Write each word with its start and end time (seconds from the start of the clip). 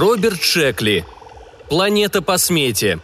Роберт 0.00 0.42
Шекли. 0.42 1.04
Планета 1.68 2.22
по 2.22 2.38
смете. 2.38 3.00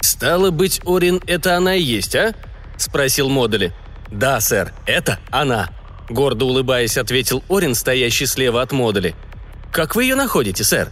«Стало 0.00 0.50
быть, 0.50 0.80
Орин, 0.84 1.20
это 1.28 1.56
она 1.56 1.76
и 1.76 1.82
есть, 1.82 2.16
а?»– 2.16 2.34
спросил 2.76 3.28
Модули. 3.28 3.72
«Да, 4.10 4.40
сэр, 4.40 4.72
это 4.84 5.20
она»,– 5.30 5.70
гордо 6.10 6.44
улыбаясь, 6.44 6.98
ответил 6.98 7.44
Орин, 7.48 7.76
стоящий 7.76 8.26
слева 8.26 8.62
от 8.62 8.72
Модули. 8.72 9.14
«Как 9.70 9.94
вы 9.94 10.02
ее 10.02 10.16
находите, 10.16 10.64
сэр?» 10.64 10.90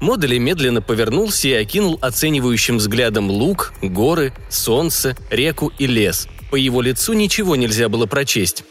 Модули 0.00 0.38
медленно 0.38 0.80
повернулся 0.80 1.48
и 1.48 1.52
окинул 1.52 1.98
оценивающим 2.00 2.78
взглядом 2.78 3.30
луг, 3.30 3.74
горы, 3.82 4.32
солнце, 4.48 5.14
реку 5.28 5.70
и 5.78 5.86
лес. 5.86 6.26
По 6.54 6.56
его 6.56 6.82
лицу 6.82 7.14
ничего 7.14 7.56
нельзя 7.56 7.88
было 7.88 8.06
прочесть. 8.06 8.62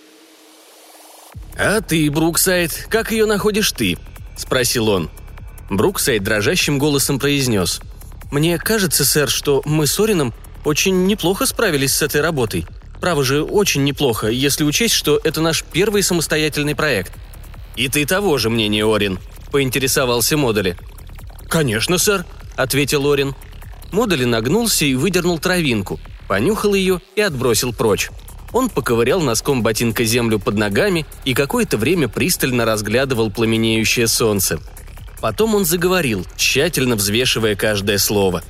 «А 1.57 1.81
ты, 1.81 2.09
Бруксайд, 2.09 2.87
как 2.89 3.11
ее 3.11 3.25
находишь 3.25 3.73
ты?»– 3.73 3.97
спросил 4.37 4.87
он. 4.87 5.09
Бруксайд 5.69 6.23
дрожащим 6.23 6.77
голосом 6.79 7.19
произнес– 7.19 7.81
мне 8.33 8.57
кажется, 8.57 9.03
сэр, 9.03 9.29
что 9.29 9.61
мы 9.65 9.85
с 9.85 9.99
Орином 9.99 10.33
очень 10.63 11.05
неплохо 11.05 11.45
справились 11.45 11.93
с 11.93 12.01
этой 12.01 12.21
работой. 12.21 12.65
Право 13.01 13.23
же, 13.23 13.43
очень 13.43 13.83
неплохо, 13.83 14.27
если 14.27 14.63
учесть, 14.63 14.95
что 14.95 15.19
это 15.23 15.41
наш 15.41 15.63
первый 15.63 16.03
самостоятельный 16.03 16.75
проект. 16.75 17.11
И 17.75 17.89
ты 17.89 18.05
того 18.05 18.39
же 18.39 18.49
мнения, 18.49 18.85
Орин, 18.85 19.19
поинтересовался 19.51 20.37
Модсли. 20.37 20.77
Конечно, 21.49 21.97
сэр, 21.97 22.25
ответил 22.55 23.11
Орин. 23.11 23.35
Модули 23.91 24.23
нагнулся 24.23 24.85
и 24.85 24.95
выдернул 24.95 25.37
травинку, 25.37 25.99
понюхал 26.27 26.73
ее 26.73 27.01
и 27.15 27.21
отбросил 27.21 27.73
прочь. 27.73 28.09
Он 28.51 28.69
поковырял 28.69 29.21
носком 29.21 29.63
ботинка 29.63 30.03
землю 30.03 30.39
под 30.39 30.57
ногами 30.57 31.05
и 31.25 31.33
какое-то 31.33 31.77
время 31.77 32.07
пристально 32.07 32.65
разглядывал 32.65 33.31
пламенеющее 33.31 34.07
солнце– 34.07 34.59
Потом 35.23 35.55
он 35.55 35.63
заговорил, 35.63 36.27
тщательно 36.35 36.97
взвешивая 36.97 37.55
каждое 37.55 37.97
слово. 37.97 38.43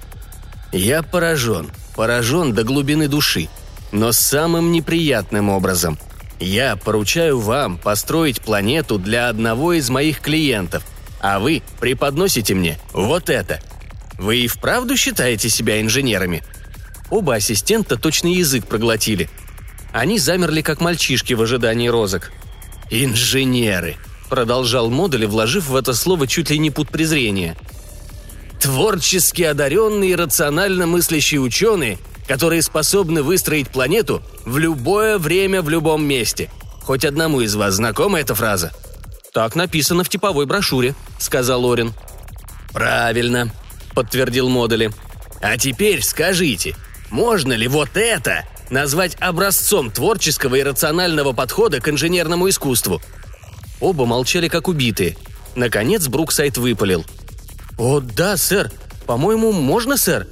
«Я 0.72 1.04
поражен, 1.04 1.70
поражен 1.96 2.56
до 2.56 2.64
глубины 2.64 3.08
души, 3.08 3.48
но 3.92 4.12
самым 4.12 4.72
неприятным 4.72 5.50
образом. 5.50 6.00
Я 6.40 6.76
поручаю 6.76 7.40
вам 7.40 7.78
построить 7.78 8.42
планету 8.42 8.98
для 8.98 9.30
одного 9.30 9.74
из 9.74 9.92
моих 9.92 10.20
клиентов, 10.20 10.84
а 11.22 11.38
вы 11.40 11.62
преподносите 11.80 12.56
мне 12.56 12.80
вот 12.92 13.30
это. 13.30 13.62
Вы 14.18 14.38
и 14.38 14.48
вправду 14.48 14.98
считаете 14.98 15.50
себя 15.50 15.80
инженерами?» 15.80 16.42
Оба 17.10 17.36
ассистента 17.36 17.98
точно 17.98 18.28
язык 18.28 18.66
проглотили. 18.66 19.30
Они 19.92 20.20
замерли, 20.20 20.62
как 20.62 20.82
мальчишки 20.82 21.34
в 21.34 21.42
ожидании 21.42 21.88
розок. 21.88 22.32
«Инженеры!» 22.90 23.98
продолжал 24.34 24.90
Модули, 24.90 25.28
вложив 25.28 25.68
в 25.68 25.76
это 25.76 25.94
слово 25.94 26.26
чуть 26.26 26.50
ли 26.50 26.58
не 26.58 26.72
пут 26.72 26.90
презрения. 26.90 27.56
Творчески 28.60 29.44
одаренные 29.44 30.10
и 30.10 30.16
рационально 30.16 30.88
мыслящие 30.88 31.40
ученые, 31.40 32.00
которые 32.28 32.64
способны 32.64 33.22
выстроить 33.22 33.70
планету 33.70 34.24
в 34.44 34.58
любое 34.58 35.20
время 35.20 35.62
в 35.62 35.70
любом 35.70 36.04
месте. 36.04 36.50
Хоть 36.82 37.06
одному 37.06 37.42
из 37.42 37.54
вас 37.54 37.76
знакома 37.76 38.20
эта 38.20 38.34
фраза? 38.34 38.72
«Так 39.34 39.56
написано 39.56 40.04
в 40.04 40.10
типовой 40.10 40.48
брошюре»,— 40.48 40.96
сказал 41.20 41.64
Лорин. 41.64 41.94
«Правильно»,— 42.72 43.52
подтвердил 43.94 44.50
Модули. 44.50 44.90
«А 45.44 45.60
теперь 45.60 46.02
скажите, 46.02 46.76
можно 47.14 47.54
ли 47.54 47.68
вот 47.68 47.96
это 47.96 48.44
назвать 48.72 49.16
образцом 49.20 49.92
творческого 49.92 50.56
и 50.56 50.64
рационального 50.64 51.32
подхода 51.32 51.80
к 51.80 51.88
инженерному 51.88 52.50
искусству? 52.50 53.04
Оба 53.80 54.08
молчали 54.08 54.48
как 54.48 54.68
убитые. 54.68 55.16
Наконец 55.56 56.08
Бруксайд 56.08 56.58
выпалил. 56.58 57.06
«О, 57.78 58.00
да, 58.00 58.36
сэр. 58.36 58.72
По-моему, 59.06 59.52
можно, 59.52 59.96
сэр? 59.96 60.28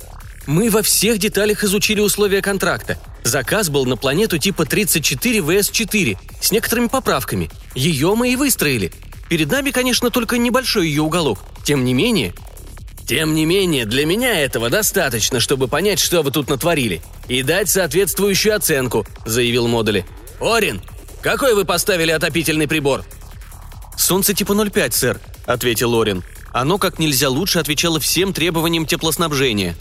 Мы 0.48 0.72
во 0.72 0.82
всех 0.82 1.20
деталях 1.20 1.64
изучили 1.64 2.00
условия 2.00 2.42
контракта. 2.42 2.98
Заказ 3.24 3.70
был 3.70 3.86
на 3.86 3.96
планету 3.96 4.40
типа 4.40 4.66
34 4.66 5.40
ВС-4 5.40 6.18
с 6.42 6.52
некоторыми 6.52 6.88
поправками. 6.88 7.52
Ее 7.76 8.16
мы 8.16 8.34
и 8.34 8.36
выстроили. 8.36 8.92
Перед 9.30 9.52
нами, 9.52 9.70
конечно, 9.70 10.10
только 10.10 10.40
небольшой 10.40 10.88
ее 10.88 11.04
уголок. 11.04 11.42
Тем 11.64 11.86
не 11.86 11.94
менее...» 11.94 12.34
«Тем 13.12 13.36
не 13.36 13.44
менее, 13.44 13.86
для 13.86 14.06
меня 14.06 14.40
этого 14.40 14.70
достаточно, 14.70 15.42
чтобы 15.42 15.68
понять, 15.68 16.00
что 16.00 16.22
вы 16.22 16.32
тут 16.32 16.50
натворили, 16.50 17.02
и 17.28 17.44
дать 17.44 17.70
соответствующую 17.70 18.56
оценку»,— 18.56 19.06
заявил 19.26 19.68
Модули. 19.68 20.06
«Орин, 20.40 20.82
какой 21.22 21.54
вы 21.54 21.66
поставили 21.66 22.12
отопительный 22.12 22.70
прибор?» 22.70 23.04
«Солнце 23.98 24.34
типа 24.34 24.54
0,5, 24.54 24.92
сэр»,— 24.94 25.20
ответил 25.46 25.92
Лорин. 25.92 26.24
Оно 26.54 26.78
как 26.78 27.00
нельзя 27.00 27.28
лучше 27.28 27.60
отвечало 27.60 28.00
всем 28.00 28.32
требованиям 28.32 28.86
теплоснабжения. 28.86 29.76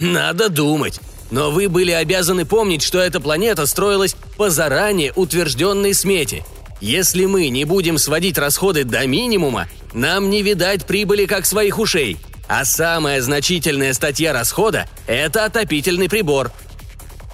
«Надо 0.00 0.48
думать. 0.48 0.98
Но 1.30 1.52
вы 1.52 1.68
были 1.68 1.92
обязаны 1.92 2.44
помнить, 2.44 2.82
что 2.82 2.98
эта 2.98 3.20
планета 3.20 3.64
строилась 3.64 4.16
по 4.36 4.50
заранее 4.50 5.12
утвержденной 5.14 5.94
смете. 5.94 6.44
Если 6.80 7.24
мы 7.24 7.48
не 7.48 7.64
будем 7.64 7.98
сводить 7.98 8.38
расходы 8.38 8.84
до 8.84 9.06
минимума, 9.06 9.68
нам 9.92 10.28
не 10.28 10.42
видать 10.42 10.86
прибыли 10.86 11.26
как 11.26 11.46
своих 11.46 11.78
ушей. 11.78 12.18
А 12.48 12.64
самая 12.64 13.22
значительная 13.22 13.92
статья 13.94 14.32
расхода– 14.32 14.88
это 15.06 15.44
отопительный 15.44 16.08
прибор». 16.08 16.52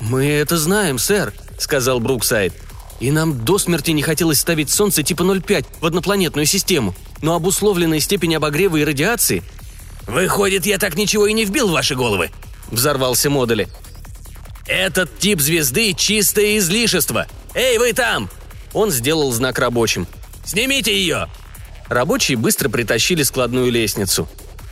«Мы 0.01 0.27
это 0.27 0.57
знаем, 0.57 0.99
сэр»,– 0.99 1.33
сказал 1.59 2.01
Бруксайд. 2.01 2.53
И 3.01 3.11
нам 3.11 3.45
до 3.45 3.59
смерти 3.59 3.91
не 3.91 4.03
хотелось 4.03 4.39
ставить 4.39 4.71
Солнце 4.71 5.03
типа 5.03 5.23
0,5 5.23 5.67
в 5.81 5.87
однопланетную 5.87 6.47
систему. 6.47 6.95
Но 7.21 7.35
обусловленная 7.35 8.01
степень 8.01 8.37
обогрева 8.37 8.77
и 8.77 8.85
радиации... 8.85 9.43
«Выходит, 10.07 10.67
я 10.67 10.79
так 10.79 10.97
ничего 10.97 11.29
и 11.29 11.33
не 11.33 11.45
вбил 11.45 11.69
в 11.69 11.73
ваши 11.73 11.95
головы!»– 11.95 12.31
взорвался 12.73 13.31
Модули. 13.31 13.69
«Этот 14.67 15.17
тип 15.19 15.41
звезды– 15.41 15.95
чистое 15.97 16.59
излишество! 16.59 17.27
Эй, 17.55 17.79
вы 17.79 17.93
там!» 17.93 18.29
Он 18.73 18.91
сделал 18.91 19.33
знак 19.33 19.59
рабочим. 19.59 20.07
«Снимите 20.45 20.95
ее!» 20.95 21.29
Рабочие 21.89 22.39
быстро 22.39 22.69
притащили 22.69 23.23
складную 23.23 23.71
лестницу. 23.71 24.29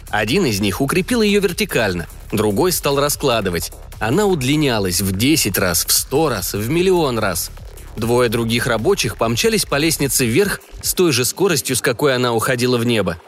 Один 0.09 0.47
из 0.47 0.61
них 0.61 0.81
укрепил 0.81 1.23
ее 1.23 1.41
вертикально, 1.41 2.07
другой 2.33 2.73
стал 2.73 2.99
раскладывать. 2.99 3.73
Она 4.01 4.27
удлинялась 4.27 5.01
в 5.01 5.17
10 5.17 5.59
раз, 5.59 5.85
в 5.85 5.93
100 5.93 6.29
раз, 6.29 6.55
в 6.55 6.69
миллион 6.69 7.19
раз– 7.19 7.51
Двое 7.97 8.29
других 8.29 8.67
рабочих 8.67 9.17
помчались 9.17 9.65
по 9.65 9.77
лестнице 9.77 10.25
вверх 10.25 10.61
с 10.83 10.95
той 10.95 11.13
же 11.13 11.25
скоростью, 11.25 11.77
с 11.77 11.83
какой 11.83 12.15
она 12.15 12.33
уходила 12.33 12.79
в 12.79 12.85
небо. 12.85 13.21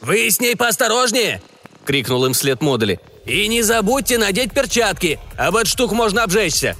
«Вы 0.00 0.30
с 0.30 0.40
ней 0.40 0.56
поосторожнее!»— 0.56 1.42
крикнул 1.84 2.24
им 2.26 2.32
вслед 2.32 2.60
модули. 2.60 3.00
«И 3.26 3.48
не 3.48 3.62
забудьте 3.62 4.18
надеть 4.18 4.52
перчатки! 4.52 5.18
Об 5.36 5.56
эту 5.56 5.68
штуку 5.68 5.94
можно 5.94 6.22
обжечься!» 6.22 6.76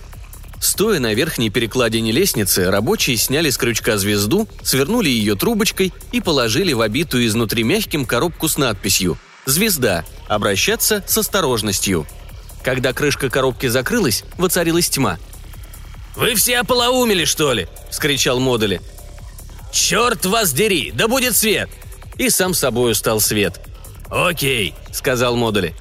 Стоя 0.61 0.99
на 0.99 1.15
верхней 1.15 1.51
перекладине 1.51 2.13
лестницы, 2.13 2.71
рабочие 2.71 3.17
сняли 3.17 3.51
с 3.51 3.57
крючка 3.57 3.97
звезду, 3.97 4.49
свернули 4.63 5.09
ее 5.09 5.37
трубочкой 5.37 5.93
и 6.13 6.21
положили 6.21 6.73
в 6.73 6.81
обитую 6.81 7.27
изнутри 7.27 7.63
мягким 7.63 8.05
коробку 8.07 8.49
с 8.49 8.59
надписью 8.59 9.19
«Звезда. 9.47 10.05
Обращаться 10.27 11.03
с 11.07 11.17
осторожностью». 11.17 12.07
Когда 12.63 12.93
крышка 12.93 13.31
коробки 13.31 13.67
закрылась, 13.67 14.25
воцарилась 14.37 14.91
тьма– 14.91 15.19
«Вы 16.19 16.35
все 16.35 16.59
ополоумели, 16.59 17.25
что 17.25 17.53
ли?»– 17.53 17.69
вскричал 17.91 18.41
Модули. 18.41 18.81
«Черт 19.71 20.27
вас 20.27 20.53
дери, 20.53 20.91
да 20.93 21.07
будет 21.07 21.37
свет!» 21.37 21.71
И 22.17 22.29
сам 22.29 22.55
собой 22.55 22.97
стал 22.97 23.21
свет. 23.21 23.61
«Окей»,– 24.11 24.75
сказал 24.93 25.37
Модули. 25.37 25.77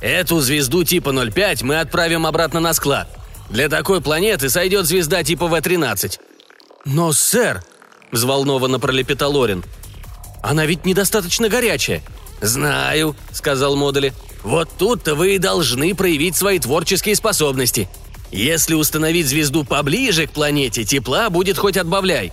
«Эту 0.00 0.40
звезду 0.40 0.82
типа 0.82 1.12
05 1.12 1.60
мы 1.60 1.78
отправим 1.78 2.24
обратно 2.24 2.60
на 2.60 2.72
склад. 2.72 3.06
Для 3.50 3.68
такой 3.68 4.00
планеты 4.00 4.48
сойдет 4.48 4.86
звезда 4.86 5.22
типа 5.22 5.48
В-13». 5.48 6.18
«Но, 6.84 7.12
сэр»,– 7.12 7.62
взволнованно 8.12 8.78
пролепетал 8.78 9.36
Лорин,– 9.36 9.64
«она 10.42 10.64
ведь 10.66 10.86
недостаточно 10.86 11.48
горячая». 11.48 12.02
«Знаю»,– 12.40 13.16
сказал 13.32 13.76
Модули. 13.76 14.14
«Вот 14.42 14.70
тут-то 14.78 15.14
вы 15.14 15.34
и 15.34 15.38
должны 15.38 15.94
проявить 15.94 16.36
свои 16.36 16.58
творческие 16.58 17.14
способности. 17.14 17.88
Если 18.30 18.74
установить 18.74 19.26
звезду 19.26 19.64
поближе 19.64 20.26
к 20.26 20.30
планете, 20.30 20.84
тепла 20.84 21.28
будет 21.28 21.58
хоть 21.58 21.76
отбавляй». 21.76 22.32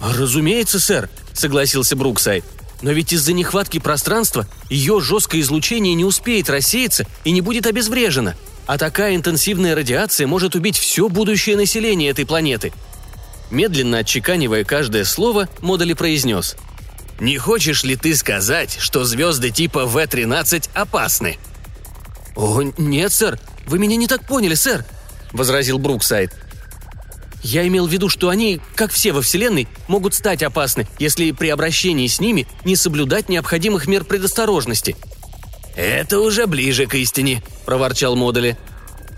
«Разумеется, 0.00 0.80
сэр»,— 0.80 1.08
согласился 1.32 1.94
Бруксайд. 1.94 2.44
«Но 2.82 2.90
ведь 2.90 3.12
из-за 3.12 3.32
нехватки 3.32 3.78
пространства 3.78 4.48
ее 4.68 5.00
жесткое 5.00 5.42
излучение 5.42 5.94
не 5.94 6.04
успеет 6.04 6.50
рассеяться 6.50 7.06
и 7.22 7.30
не 7.30 7.40
будет 7.40 7.66
обезврежено. 7.66 8.32
А 8.66 8.78
такая 8.78 9.14
интенсивная 9.14 9.74
радиация 9.74 10.26
может 10.26 10.54
убить 10.54 10.78
все 10.78 11.08
будущее 11.08 11.56
население 11.56 12.10
этой 12.10 12.26
планеты». 12.26 12.72
Медленно 13.50 13.98
отчеканивая 13.98 14.64
каждое 14.64 15.04
слово, 15.04 15.48
Модули 15.60 15.92
произнес. 15.92 16.56
«Не 17.20 17.38
хочешь 17.38 17.84
ли 17.84 17.94
ты 17.94 18.16
сказать, 18.16 18.76
что 18.80 19.04
звезды 19.04 19.50
типа 19.50 19.86
В-13 19.86 20.70
опасны?» 20.74 21.38
«О, 22.34 22.62
нет, 22.78 23.12
сэр, 23.12 23.38
вы 23.66 23.78
меня 23.78 23.96
не 23.96 24.08
так 24.08 24.26
поняли, 24.26 24.54
сэр»,— 24.54 24.84
возразил 25.32 25.78
Бруксайд. 25.78 26.32
Я 27.44 27.66
имел 27.68 27.86
в 27.86 27.92
виду, 27.92 28.08
что 28.08 28.30
они, 28.30 28.60
как 28.74 28.90
все 28.90 29.12
во 29.12 29.20
Вселенной, 29.20 29.68
могут 29.86 30.14
стать 30.14 30.42
опасны, 30.42 30.88
если 30.98 31.30
при 31.30 31.50
обращении 31.50 32.06
с 32.06 32.18
ними 32.18 32.48
не 32.64 32.74
соблюдать 32.74 33.28
необходимых 33.28 33.86
мер 33.86 34.04
предосторожности». 34.04 34.96
«Это 35.76 36.20
уже 36.20 36.46
ближе 36.46 36.86
к 36.86 36.94
истине»,– 36.94 37.42
проворчал 37.66 38.16
Модсли. 38.16 38.56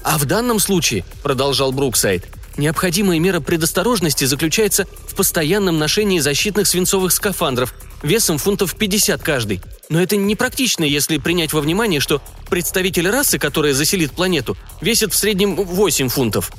«А 0.02 0.18
в 0.18 0.24
данном 0.24 0.58
случае»,– 0.58 1.04
продолжал 1.22 1.72
Бруксайд, 1.72 2.24
Необходимая 2.56 3.18
мера 3.18 3.40
предосторожности 3.40 4.24
заключается 4.24 4.86
в 5.06 5.14
постоянном 5.14 5.78
ношении 5.78 6.20
защитных 6.20 6.66
свинцовых 6.66 7.12
скафандров 7.12 7.74
весом 8.02 8.38
фунтов 8.38 8.76
50 8.76 9.22
каждый. 9.22 9.60
Но 9.90 10.00
это 10.00 10.16
непрактично, 10.16 10.84
если 10.84 11.18
принять 11.18 11.52
во 11.52 11.60
внимание, 11.60 12.00
что 12.00 12.22
представитель 12.48 13.10
расы, 13.10 13.38
которая 13.38 13.74
заселит 13.74 14.12
планету, 14.12 14.56
весит 14.80 15.12
в 15.12 15.16
среднем 15.16 15.54
8 15.54 16.08
фунтов. 16.08 16.50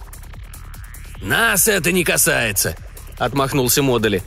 «Нас 1.21 1.67
это 1.67 1.91
не 1.91 2.03
касается»,— 2.03 2.77
отмахнулся 3.17 3.81
Модули. 3.81 4.21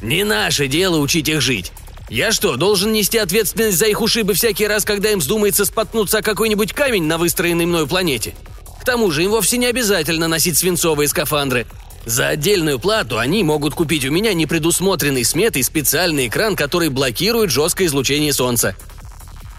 «Не 0.00 0.24
наше 0.24 0.66
дело 0.66 0.96
учить 0.96 1.28
их 1.28 1.42
жить. 1.42 1.72
Я 2.12 2.30
что, 2.30 2.56
должен 2.56 2.92
нести 2.92 3.16
ответственность 3.16 3.78
за 3.78 3.86
их 3.86 4.02
ушибы 4.02 4.34
всякий 4.34 4.66
раз, 4.66 4.84
когда 4.84 5.10
им 5.10 5.20
вздумается 5.20 5.64
споткнуться 5.64 6.18
о 6.18 6.22
какой-нибудь 6.22 6.74
камень 6.74 7.04
на 7.04 7.16
выстроенной 7.16 7.64
мною 7.64 7.86
планете? 7.86 8.34
К 8.78 8.84
тому 8.84 9.10
же 9.10 9.24
им 9.24 9.30
вовсе 9.30 9.56
не 9.56 9.64
обязательно 9.64 10.28
носить 10.28 10.58
свинцовые 10.58 11.08
скафандры. 11.08 11.66
За 12.04 12.28
отдельную 12.28 12.78
плату 12.78 13.18
они 13.18 13.42
могут 13.42 13.72
купить 13.72 14.04
у 14.04 14.10
меня 14.10 14.34
непредусмотренный 14.34 15.24
сметой 15.24 15.62
специальный 15.62 16.26
экран, 16.26 16.54
который 16.54 16.90
блокирует 16.90 17.50
жесткое 17.50 17.86
излучение 17.86 18.34
солнца. 18.34 18.76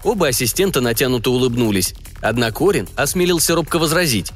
Оба 0.04 0.28
ассистента 0.28 0.80
натянуто 0.80 1.32
улыбнулись. 1.32 1.92
Однако 2.22 2.58
Корин 2.58 2.88
осмелился 2.94 3.56
робко 3.56 3.80
возразить. 3.80 4.30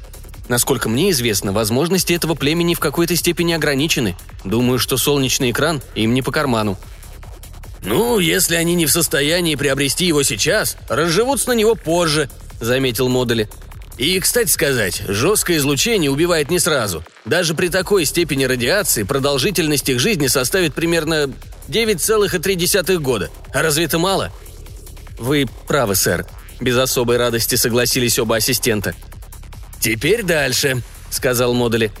Насколько 0.49 0.89
мне 0.89 1.11
известно, 1.11 1.53
возможности 1.53 2.11
этого 2.11 2.35
племени 2.35 2.73
в 2.73 2.81
какой-то 2.81 3.15
степени 3.15 3.53
ограничены. 3.53 4.17
Думаю, 4.43 4.77
что 4.77 4.97
солнечный 4.97 5.51
экран 5.51 5.81
им 5.95 6.13
не 6.13 6.21
по 6.21 6.33
карману. 6.33 6.77
«Ну, 7.81 8.19
если 8.19 8.55
они 8.55 8.75
не 8.75 8.85
в 8.85 8.91
состоянии 8.91 9.55
приобрести 9.55 10.05
его 10.05 10.23
сейчас, 10.23 10.77
разживутся 10.87 11.49
на 11.49 11.53
него 11.53 11.75
позже»,— 11.75 12.29
заметил 12.59 13.07
Модули. 13.07 13.49
И, 13.99 14.17
кстати 14.21 14.49
сказать, 14.49 15.03
жесткое 15.09 15.57
излучение 15.57 16.09
убивает 16.09 16.49
не 16.49 16.59
сразу. 16.59 17.03
Даже 17.25 17.53
при 17.53 17.67
такой 17.67 18.05
степени 18.05 18.45
радиации 18.45 19.03
продолжительность 19.03 19.89
их 19.89 19.99
жизни 19.99 20.27
составит 20.27 20.73
примерно 20.73 21.29
9,3 21.67 22.97
года. 22.99 23.29
А 23.53 23.61
разве 23.61 23.83
это 23.83 23.99
мало? 23.99 24.31
Вы 25.17 25.47
правы, 25.67 25.95
сэр. 25.95 26.25
Без 26.61 26.77
особой 26.77 27.17
радости 27.17 27.55
согласились 27.55 28.17
оба 28.19 28.37
ассистента. 28.37 28.95
«Теперь 29.81 30.23
дальше»,— 30.23 30.81
сказал 31.09 31.53
Модули. 31.53 31.91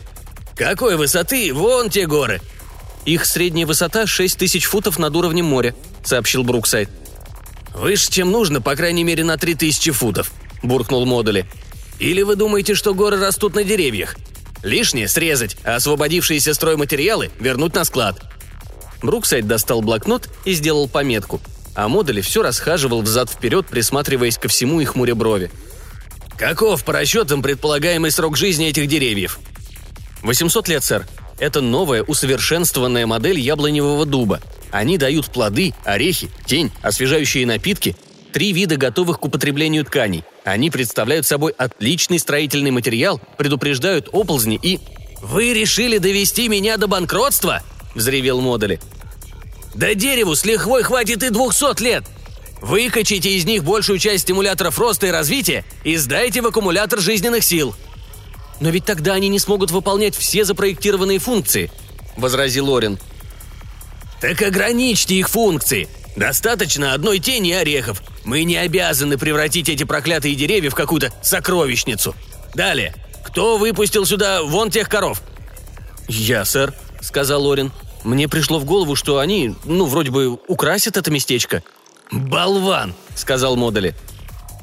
«Какой 0.55 0.95
высоты? 0.95 1.53
Вон 1.53 1.89
те 1.89 2.05
горы!» 2.05 2.41
«Их 3.09 3.25
средняя 3.25 3.65
высота 3.65 4.05
6 4.05 4.37
тысяч 4.37 4.65
футов 4.65 4.99
над 4.99 5.15
уровнем 5.15 5.45
моря»,— 5.45 5.73
сообщил 6.03 6.43
Бруксайд. 6.43 6.89
«Выше, 7.73 8.11
чем 8.11 8.29
нужно, 8.29 8.61
по 8.61 8.75
крайней 8.75 9.03
мере, 9.03 9.23
на 9.23 9.35
3000 9.35 9.91
футов»,— 9.91 10.31
буркнул 10.63 11.05
Модули. 11.07 11.47
Или 11.99 12.21
вы 12.21 12.35
думаете, 12.35 12.75
что 12.75 12.93
горы 12.93 13.19
растут 13.19 13.55
на 13.55 13.63
деревьях? 13.63 14.15
Лишнее 14.63 15.07
срезать, 15.07 15.57
а 15.63 15.75
освободившиеся 15.75 16.53
стройматериалы 16.53 17.29
вернуть 17.39 17.73
на 17.73 17.83
склад. 17.83 18.21
Бруксайд 19.01 19.47
достал 19.47 19.81
блокнот 19.81 20.29
и 20.45 20.53
сделал 20.53 20.87
пометку, 20.87 21.41
а 21.75 21.87
Модули 21.87 22.21
все 22.21 22.41
расхаживал 22.41 23.01
взад-вперед, 23.01 23.65
присматриваясь 23.67 24.37
ко 24.37 24.47
всему 24.47 24.81
и 24.81 24.85
хмуря 24.85 25.15
брови. 25.15 25.51
«Каков 26.37 26.85
по 26.85 26.93
расчетам 26.93 27.41
предполагаемый 27.41 28.11
срок 28.11 28.37
жизни 28.37 28.67
этих 28.67 28.87
деревьев?» 28.87 29.39
«800 30.23 30.69
лет, 30.69 30.83
сэр. 30.83 31.05
Это 31.39 31.61
новая, 31.61 32.03
усовершенствованная 32.03 33.07
модель 33.07 33.39
яблоневого 33.39 34.05
дуба. 34.05 34.41
Они 34.71 34.97
дают 34.97 35.27
плоды, 35.27 35.73
орехи, 35.83 36.29
тень, 36.45 36.71
освежающие 36.81 37.45
напитки 37.45 37.95
Три 38.31 38.53
вида 38.53 38.77
готовых 38.77 39.19
к 39.19 39.25
употреблению 39.25 39.85
тканей. 39.85 40.23
Они 40.43 40.69
представляют 40.69 41.25
собой 41.25 41.51
отличный 41.57 42.19
строительный 42.19 42.71
материал, 42.71 43.19
предупреждают 43.37 44.09
оползни 44.11 44.59
и... 44.61 44.79
«Вы 45.21 45.53
решили 45.53 45.97
довести 45.97 46.47
меня 46.47 46.77
до 46.77 46.87
банкротства?»– 46.87 47.61
взревел 47.95 48.39
Модули. 48.39 48.79
«Да 49.75 49.93
дереву 49.93 50.35
с 50.35 50.45
лихвой 50.45 50.83
хватит 50.83 51.23
и 51.23 51.29
двухсот 51.29 51.81
лет! 51.81 52.05
Выкачите 52.61 53.31
из 53.31 53.45
них 53.45 53.63
большую 53.63 53.99
часть 53.99 54.23
стимуляторов 54.23 54.79
роста 54.79 55.07
и 55.07 55.11
развития 55.11 55.65
и 55.83 55.97
сдайте 55.97 56.41
в 56.41 56.47
аккумулятор 56.47 56.99
жизненных 56.99 57.43
сил!» 57.43 57.75
«Но 58.59 58.69
ведь 58.69 58.85
тогда 58.85 59.13
они 59.13 59.29
не 59.29 59.39
смогут 59.39 59.71
выполнять 59.71 60.15
все 60.15 60.43
запроектированные 60.43 61.19
функции»,– 61.19 61.71
возразил 62.17 62.75
Орин. 62.75 62.99
«Так 64.21 64.41
ограничьте 64.41 65.15
их 65.15 65.29
функции. 65.29 65.87
Достаточно 66.15 66.93
одной 66.93 67.19
тени 67.19 67.51
орехов. 67.53 68.03
Мы 68.25 68.43
не 68.43 68.57
обязаны 68.57 69.17
превратить 69.17 69.69
эти 69.69 69.85
проклятые 69.85 70.35
деревья 70.35 70.69
в 70.69 70.75
какую-то 70.75 71.13
сокровищницу. 71.21 72.15
Далее. 72.53 72.93
Кто 73.23 73.57
выпустил 73.57 74.05
сюда 74.05 74.43
вон 74.43 74.69
тех 74.71 74.89
коров?» 74.89 75.21
«Я, 76.09 76.43
сэр»,— 76.43 76.73
сказал 77.01 77.43
Лорин. 77.43 77.71
«Мне 78.03 78.27
пришло 78.27 78.59
в 78.59 78.65
голову, 78.65 78.95
что 78.95 79.19
они, 79.19 79.55
ну, 79.63 79.85
вроде 79.85 80.11
бы, 80.11 80.37
украсят 80.47 80.97
это 80.97 81.11
местечко». 81.11 81.63
«Болван!»— 82.11 82.95
сказал 83.15 83.55
Модули. 83.55 83.95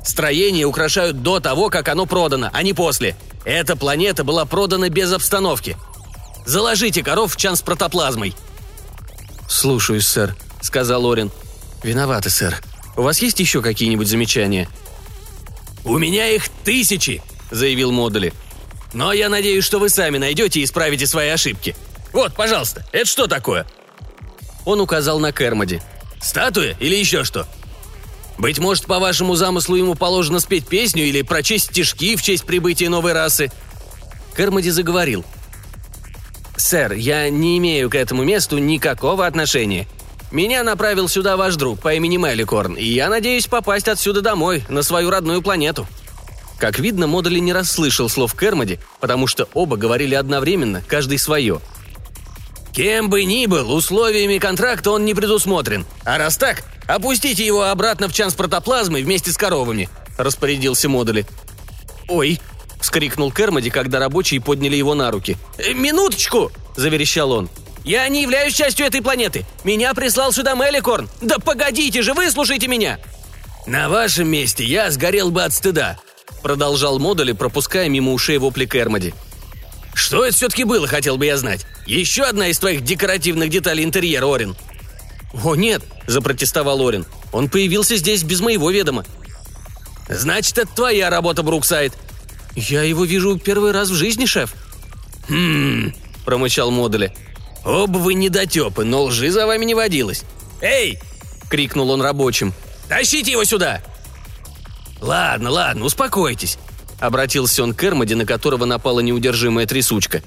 «Строение 0.06 0.64
украшают 0.66 1.22
до 1.22 1.40
того, 1.40 1.68
как 1.68 1.88
оно 1.88 2.06
продано, 2.06 2.48
а 2.52 2.62
не 2.62 2.72
после. 2.72 3.16
Эта 3.44 3.74
планета 3.74 4.22
была 4.22 4.44
продана 4.44 4.88
без 4.88 5.12
обстановки. 5.12 5.76
Заложите 6.46 7.02
коров 7.02 7.34
в 7.34 7.36
чан 7.36 7.56
с 7.56 7.62
протоплазмой». 7.62 8.32
«Слушаюсь, 9.48 10.06
сэр»,— 10.06 10.36
сказал 10.60 11.04
Лорин. 11.04 11.32
«Виноваты, 11.82 12.30
сэр. 12.30 12.56
У 12.96 13.02
вас 13.02 13.20
есть 13.20 13.40
еще 13.40 13.60
какие-нибудь 13.60 14.06
замечания?» 14.06 14.68
«У 15.84 15.98
меня 15.98 16.28
их 16.28 16.48
тысячи!»– 16.64 17.20
заявил 17.50 17.90
Модули. 17.90 18.32
«Но 18.92 19.12
я 19.12 19.28
надеюсь, 19.28 19.64
что 19.64 19.80
вы 19.80 19.88
сами 19.88 20.18
найдете 20.18 20.60
и 20.60 20.64
исправите 20.64 21.08
свои 21.08 21.30
ошибки. 21.30 21.74
Вот, 22.12 22.34
пожалуйста, 22.34 22.86
это 22.92 23.06
что 23.06 23.26
такое?» 23.26 23.66
Он 24.64 24.80
указал 24.80 25.18
на 25.18 25.32
Кермоди. 25.32 25.82
«Статуя 26.20 26.76
или 26.78 26.94
еще 26.94 27.24
что?» 27.24 27.46
«Быть 28.38 28.58
может, 28.58 28.86
по 28.86 28.98
вашему 28.98 29.34
замыслу 29.34 29.76
ему 29.76 29.94
положено 29.94 30.40
спеть 30.40 30.66
песню 30.66 31.04
или 31.04 31.22
прочесть 31.22 31.70
стишки 31.70 32.16
в 32.16 32.22
честь 32.22 32.44
прибытия 32.44 32.88
новой 32.88 33.12
расы?» 33.12 33.50
Кермоди 34.36 34.70
заговорил. 34.70 35.24
«Сэр, 36.56 36.92
я 36.92 37.28
не 37.30 37.58
имею 37.58 37.88
к 37.88 37.94
этому 37.94 38.24
месту 38.24 38.58
никакого 38.58 39.26
отношения. 39.26 39.86
Меня 40.30 40.64
направил 40.64 41.08
сюда 41.08 41.36
ваш 41.36 41.56
друг 41.56 41.80
по 41.80 41.94
имени 41.94 42.16
Меликорн, 42.16 42.74
и 42.74 42.84
я 42.84 43.08
надеюсь 43.08 43.46
попасть 43.46 43.88
отсюда 43.88 44.20
домой, 44.20 44.64
на 44.68 44.82
свою 44.82 45.10
родную 45.10 45.42
планету». 45.42 45.86
Как 46.58 46.78
видно, 46.78 47.06
Модули 47.06 47.38
не 47.38 47.52
расслышал 47.52 48.08
слов 48.08 48.34
Кермоди, 48.34 48.78
потому 49.00 49.26
что 49.26 49.46
оба 49.52 49.76
говорили 49.76 50.14
одновременно, 50.14 50.82
каждый 50.86 51.18
свое. 51.18 51.60
«Кем 52.72 53.08
бы 53.10 53.24
ни 53.24 53.46
был, 53.46 53.72
условиями 53.72 54.38
контракта 54.38 54.90
он 54.90 55.04
не 55.04 55.14
предусмотрен. 55.14 55.86
А 56.04 56.18
раз 56.18 56.36
так, 56.36 56.64
опустите 56.86 57.44
его 57.44 57.64
обратно 57.64 58.08
в 58.08 58.12
чан 58.12 58.30
с 58.30 58.34
протоплазмой 58.34 59.02
вместе 59.02 59.32
с 59.32 59.36
коровами»,– 59.36 59.88
распорядился 60.16 60.88
Модули. 60.88 61.26
«Ой!»– 62.08 62.40
вскрикнул 62.80 63.32
Кермоди, 63.32 63.70
когда 63.70 63.98
рабочие 63.98 64.40
подняли 64.40 64.76
его 64.76 64.94
на 64.94 65.10
руки. 65.10 65.36
«Э, 65.58 65.72
«Минуточку!»– 65.72 66.52
заверещал 66.76 67.32
он. 67.32 67.50
Я 67.86 68.08
не 68.08 68.22
являюсь 68.22 68.52
частью 68.52 68.84
этой 68.84 69.00
планеты. 69.00 69.46
Меня 69.62 69.94
прислал 69.94 70.32
сюда 70.32 70.54
Меликорн. 70.54 71.08
Да 71.20 71.38
погодите 71.38 72.02
же, 72.02 72.14
выслушайте 72.14 72.66
меня!» 72.66 72.98
«На 73.64 73.88
вашем 73.88 74.26
месте 74.28 74.64
я 74.64 74.90
сгорел 74.90 75.30
бы 75.30 75.44
от 75.44 75.52
стыда»,— 75.52 75.96
продолжал 76.42 76.98
Модули, 76.98 77.30
пропуская 77.30 77.88
мимо 77.88 78.12
ушей 78.12 78.38
вопли 78.38 78.66
Кермоди. 78.66 79.14
«Что 79.94 80.24
это 80.24 80.36
все-таки 80.36 80.64
было, 80.64 80.88
хотел 80.88 81.16
бы 81.16 81.26
я 81.26 81.36
знать? 81.36 81.64
Еще 81.86 82.24
одна 82.24 82.48
из 82.48 82.58
твоих 82.58 82.82
декоративных 82.82 83.50
деталей 83.50 83.84
интерьера, 83.84 84.26
Орин». 84.26 84.56
«О, 85.32 85.54
нет»,— 85.54 85.82
запротестовал 86.06 86.86
Орин. 86.86 87.06
«Он 87.32 87.48
появился 87.48 87.96
здесь 87.96 88.22
без 88.22 88.40
моего 88.40 88.70
ведома». 88.70 89.04
«Значит, 90.08 90.58
это 90.58 90.74
твоя 90.74 91.10
работа, 91.10 91.42
Бруксайд». 91.42 91.92
«Я 92.54 92.82
его 92.82 93.04
вижу 93.04 93.38
первый 93.38 93.72
раз 93.72 93.90
в 93.90 93.94
жизни, 93.94 94.24
шеф». 94.24 94.54
«Хм...»– 95.28 95.92
промычал 96.24 96.70
Модули. 96.70 97.12
«Оба 97.64 97.98
вы 97.98 98.14
недотепы, 98.14 98.84
но 98.84 99.04
лжи 99.04 99.30
за 99.30 99.46
вами 99.46 99.64
не 99.64 99.74
водилось. 99.74 100.22
Эй!»— 100.60 100.98
крикнул 101.50 101.90
он 101.90 102.00
рабочим. 102.00 102.54
«Тащите 102.88 103.32
его 103.32 103.44
сюда!» 103.44 103.82
«Ладно, 105.00 105.50
ладно, 105.50 105.84
успокойтесь»,— 105.84 106.58
обратился 107.00 107.62
он 107.62 107.74
к 107.74 107.84
Эрмоди, 107.84 108.14
на 108.14 108.24
которого 108.24 108.64
напала 108.64 109.00
неудержимая 109.00 109.66
трясучка. 109.66 110.22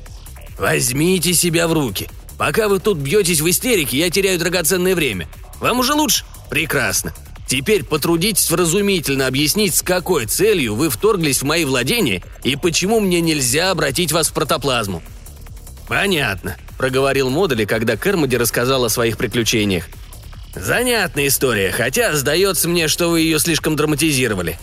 «Возьмите 0.57 1.33
себя 1.33 1.67
в 1.67 1.73
руки. 1.73 2.09
Пока 2.39 2.69
вы 2.69 2.79
тут 2.79 2.97
бьетесь 2.97 3.41
в 3.41 3.49
истерике, 3.49 3.97
я 3.97 4.09
теряю 4.09 4.39
драгоценное 4.39 4.95
время. 4.95 5.27
Вам 5.59 5.79
уже 5.79 5.93
лучше? 5.93 6.23
Прекрасно. 6.49 7.13
Теперь 7.49 7.83
потрудитесь 7.83 8.49
вразумительно 8.49 9.27
объяснить, 9.27 9.75
с 9.75 9.81
какой 9.81 10.25
целью 10.25 10.75
вы 10.75 10.89
вторглись 10.89 11.41
в 11.41 11.45
мои 11.45 11.65
владения 11.65 12.23
и 12.45 12.55
почему 12.55 13.01
мне 13.01 13.19
нельзя 13.19 13.71
обратить 13.71 14.13
вас 14.13 14.29
в 14.29 14.33
протоплазму. 14.33 15.03
«Понятно»,— 15.89 16.55
проговорил 16.77 17.29
Модули, 17.29 17.65
когда 17.65 17.97
Кермоди 17.97 18.37
рассказал 18.37 18.85
о 18.85 18.89
своих 18.89 19.17
приключениях. 19.17 19.89
«Занятная 20.55 21.27
история, 21.27 21.71
хотя 21.71 22.15
сдается 22.15 22.69
мне, 22.69 22.87
что 22.87 23.09
вы 23.09 23.21
ее 23.21 23.39
слишком 23.39 23.75
драматизировали. 23.75 24.57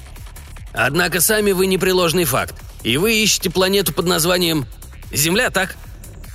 Однако 0.73 1.21
сами 1.21 1.53
вы 1.53 1.67
непреложный 1.67 2.25
факт, 2.25 2.55
и 2.85 2.97
вы 2.97 3.17
ищете 3.17 3.51
планету 3.51 3.93
под 3.93 4.07
названием 4.07 4.67
Земля, 5.13 5.51
так?» 5.51 5.77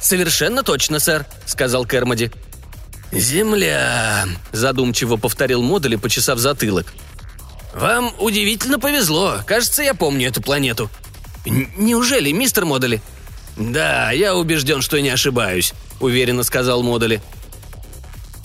«Совершенно 0.02 0.64
точно, 0.64 1.00
сэр»,— 1.00 1.26
сказал 1.46 1.86
Кермоди. 1.86 2.32
«Земля»,— 3.12 4.26
задумчиво 4.52 5.18
повторил 5.18 5.62
Модули, 5.62 5.96
почесав 5.96 6.40
затылок. 6.40 6.94
«Вам 7.74 8.14
удивительно 8.20 8.80
повезло. 8.80 9.40
Кажется, 9.46 9.84
я 9.84 9.94
помню 9.94 10.30
эту 10.30 10.42
планету». 10.42 10.90
«Неужели, 11.46 12.32
мистер 12.32 12.66
Модули?» 12.66 13.02
«Да, 13.58 14.12
я 14.12 14.36
убежден, 14.36 14.82
что 14.82 15.00
не 15.00 15.10
ошибаюсь»,— 15.10 15.74
уверенно 16.00 16.44
сказал 16.44 16.84
Модули. 16.84 17.22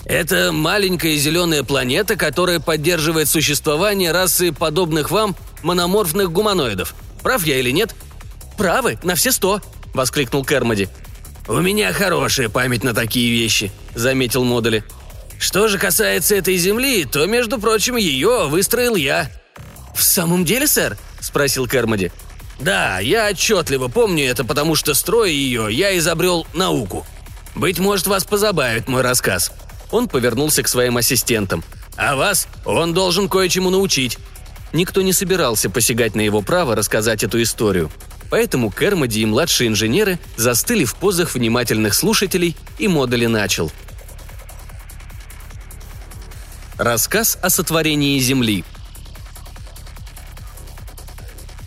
«Это 0.05 0.51
маленькая 0.51 1.15
зеленая 1.15 1.63
планета, 1.63 2.15
которая 2.15 2.59
поддерживает 2.59 3.29
существование 3.29 4.11
расы 4.11 4.51
подобных 4.51 5.11
вам 5.11 5.35
мономорфных 5.63 6.31
гуманоидов. 6.31 6.93
Прав 7.23 7.45
я 7.45 7.57
или 7.59 7.71
нет?» 7.71 7.95
«Правы, 8.57 8.99
на 9.03 9.15
все 9.15 9.31
сто»,— 9.31 9.61
воскликнул 9.93 10.45
Кермоди. 10.45 10.89
«У 11.47 11.59
меня 11.61 11.93
хорошая 11.93 12.49
память 12.49 12.83
на 12.83 12.93
такие 12.93 13.31
вещи»,— 13.31 13.71
заметил 13.95 14.43
Модули. 14.43 14.83
«Что 15.39 15.69
же 15.69 15.77
касается 15.77 16.35
этой 16.35 16.57
земли, 16.57 17.05
то, 17.05 17.25
между 17.25 17.57
прочим, 17.57 17.95
ее 17.95 18.47
выстроил 18.47 18.95
я». 18.95 19.31
«В 19.95 20.03
самом 20.03 20.43
деле, 20.43 20.67
сэр?»— 20.67 20.97
спросил 21.21 21.65
Кермоди. 21.67 22.11
«Да, 22.59 22.99
я 22.99 23.29
отчетливо 23.29 23.87
помню 23.87 24.25
это, 24.25 24.43
потому 24.43 24.75
что, 24.75 24.93
строя 24.93 25.29
ее, 25.29 25.67
я 25.71 25.97
изобрел 25.97 26.45
науку. 26.53 27.05
Быть 27.55 27.79
может, 27.79 28.07
вас 28.07 28.25
позабавит 28.25 28.87
мой 28.87 29.01
рассказ». 29.01 29.51
Он 29.89 30.09
повернулся 30.09 30.63
к 30.63 30.67
своим 30.67 30.97
ассистентам. 30.97 31.63
«А 31.95 32.15
вас 32.15 32.47
он 32.65 32.93
должен 32.93 33.29
кое-чему 33.29 33.69
научить». 33.69 34.17
Никто 34.73 35.01
не 35.01 35.13
собирался 35.13 35.69
посягать 35.69 36.13
на 36.13 36.21
его 36.21 36.41
право 36.41 36.75
рассказать 36.75 37.23
эту 37.23 37.41
историю. 37.41 37.89
Поэтому 38.29 38.71
Кермоди 38.71 39.21
и 39.21 39.25
младшие 39.25 39.69
инженеры 39.69 40.19
застыли 40.35 40.83
в 40.83 40.95
позах 40.95 41.33
внимательных 41.33 41.93
слушателей, 41.93 42.55
и 42.77 42.87
Модули 42.87 43.25
начал. 43.27 43.71
Рассказ 46.77 47.37
о 47.41 47.49
сотворении 47.49 48.19
Земли. 48.19 48.63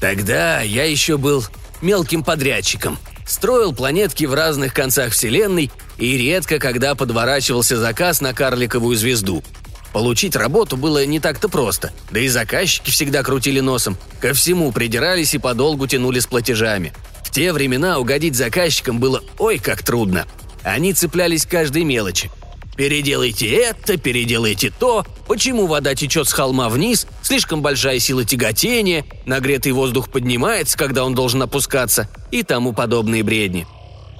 Тогда 0.00 0.60
я 0.60 0.84
еще 0.84 1.18
был 1.18 1.44
мелким 1.82 2.22
подрядчиком. 2.22 2.98
Строил 3.26 3.72
планетки 3.72 4.24
в 4.24 4.34
разных 4.34 4.74
концах 4.74 5.12
Вселенной 5.12 5.70
и 5.98 6.16
редко 6.16 6.58
когда 6.58 6.94
подворачивался 6.94 7.76
заказ 7.76 8.20
на 8.20 8.34
карликовую 8.34 8.96
звезду– 8.96 9.42
Получить 9.92 10.36
работу 10.36 10.76
было 10.76 11.04
не 11.04 11.18
так-то 11.18 11.48
просто, 11.48 11.92
да 12.10 12.20
и 12.20 12.28
заказчики 12.28 12.90
всегда 12.90 13.22
крутили 13.22 13.60
носом, 13.60 13.96
ко 14.20 14.32
всему 14.34 14.70
придирались 14.70 15.34
и 15.34 15.38
подолгу 15.38 15.86
тянули 15.86 16.20
с 16.20 16.26
платежами. 16.26 16.92
В 17.24 17.30
те 17.30 17.52
времена 17.52 17.98
угодить 17.98 18.36
заказчикам 18.36 19.00
было 19.00 19.22
ой 19.38 19.58
как 19.58 19.82
трудно. 19.82 20.26
Они 20.62 20.92
цеплялись 20.92 21.44
к 21.44 21.50
каждой 21.50 21.84
мелочи. 21.84 22.30
Переделайте 22.76 23.48
это, 23.48 23.96
переделайте 23.96 24.70
то, 24.70 25.04
почему 25.26 25.66
вода 25.66 25.94
течет 25.94 26.28
с 26.28 26.32
холма 26.32 26.68
вниз, 26.68 27.06
слишком 27.20 27.60
большая 27.60 27.98
сила 27.98 28.24
тяготения, 28.24 29.04
нагретый 29.26 29.72
воздух 29.72 30.10
поднимается, 30.10 30.78
когда 30.78 31.04
он 31.04 31.14
должен 31.14 31.42
опускаться 31.42 32.08
и 32.30 32.42
тому 32.42 32.72
подобные 32.72 33.22
бредни. 33.22 33.66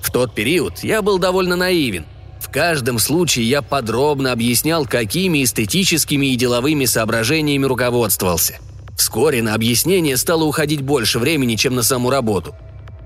В 0.02 0.10
тот 0.10 0.34
период 0.34 0.80
я 0.82 1.00
был 1.00 1.18
довольно 1.18 1.56
наивен– 1.56 2.06
в 2.50 2.52
каждом 2.52 2.98
случае 2.98 3.48
я 3.48 3.62
подробно 3.62 4.32
объяснял, 4.32 4.84
какими 4.84 5.44
эстетическими 5.44 6.32
и 6.32 6.34
деловыми 6.34 6.84
соображениями 6.84 7.64
руководствовался. 7.64 8.58
Вскоре 8.96 9.40
на 9.40 9.54
объяснение 9.54 10.16
стало 10.16 10.42
уходить 10.42 10.80
больше 10.80 11.20
времени, 11.20 11.54
чем 11.54 11.76
на 11.76 11.84
саму 11.84 12.10
работу. 12.10 12.56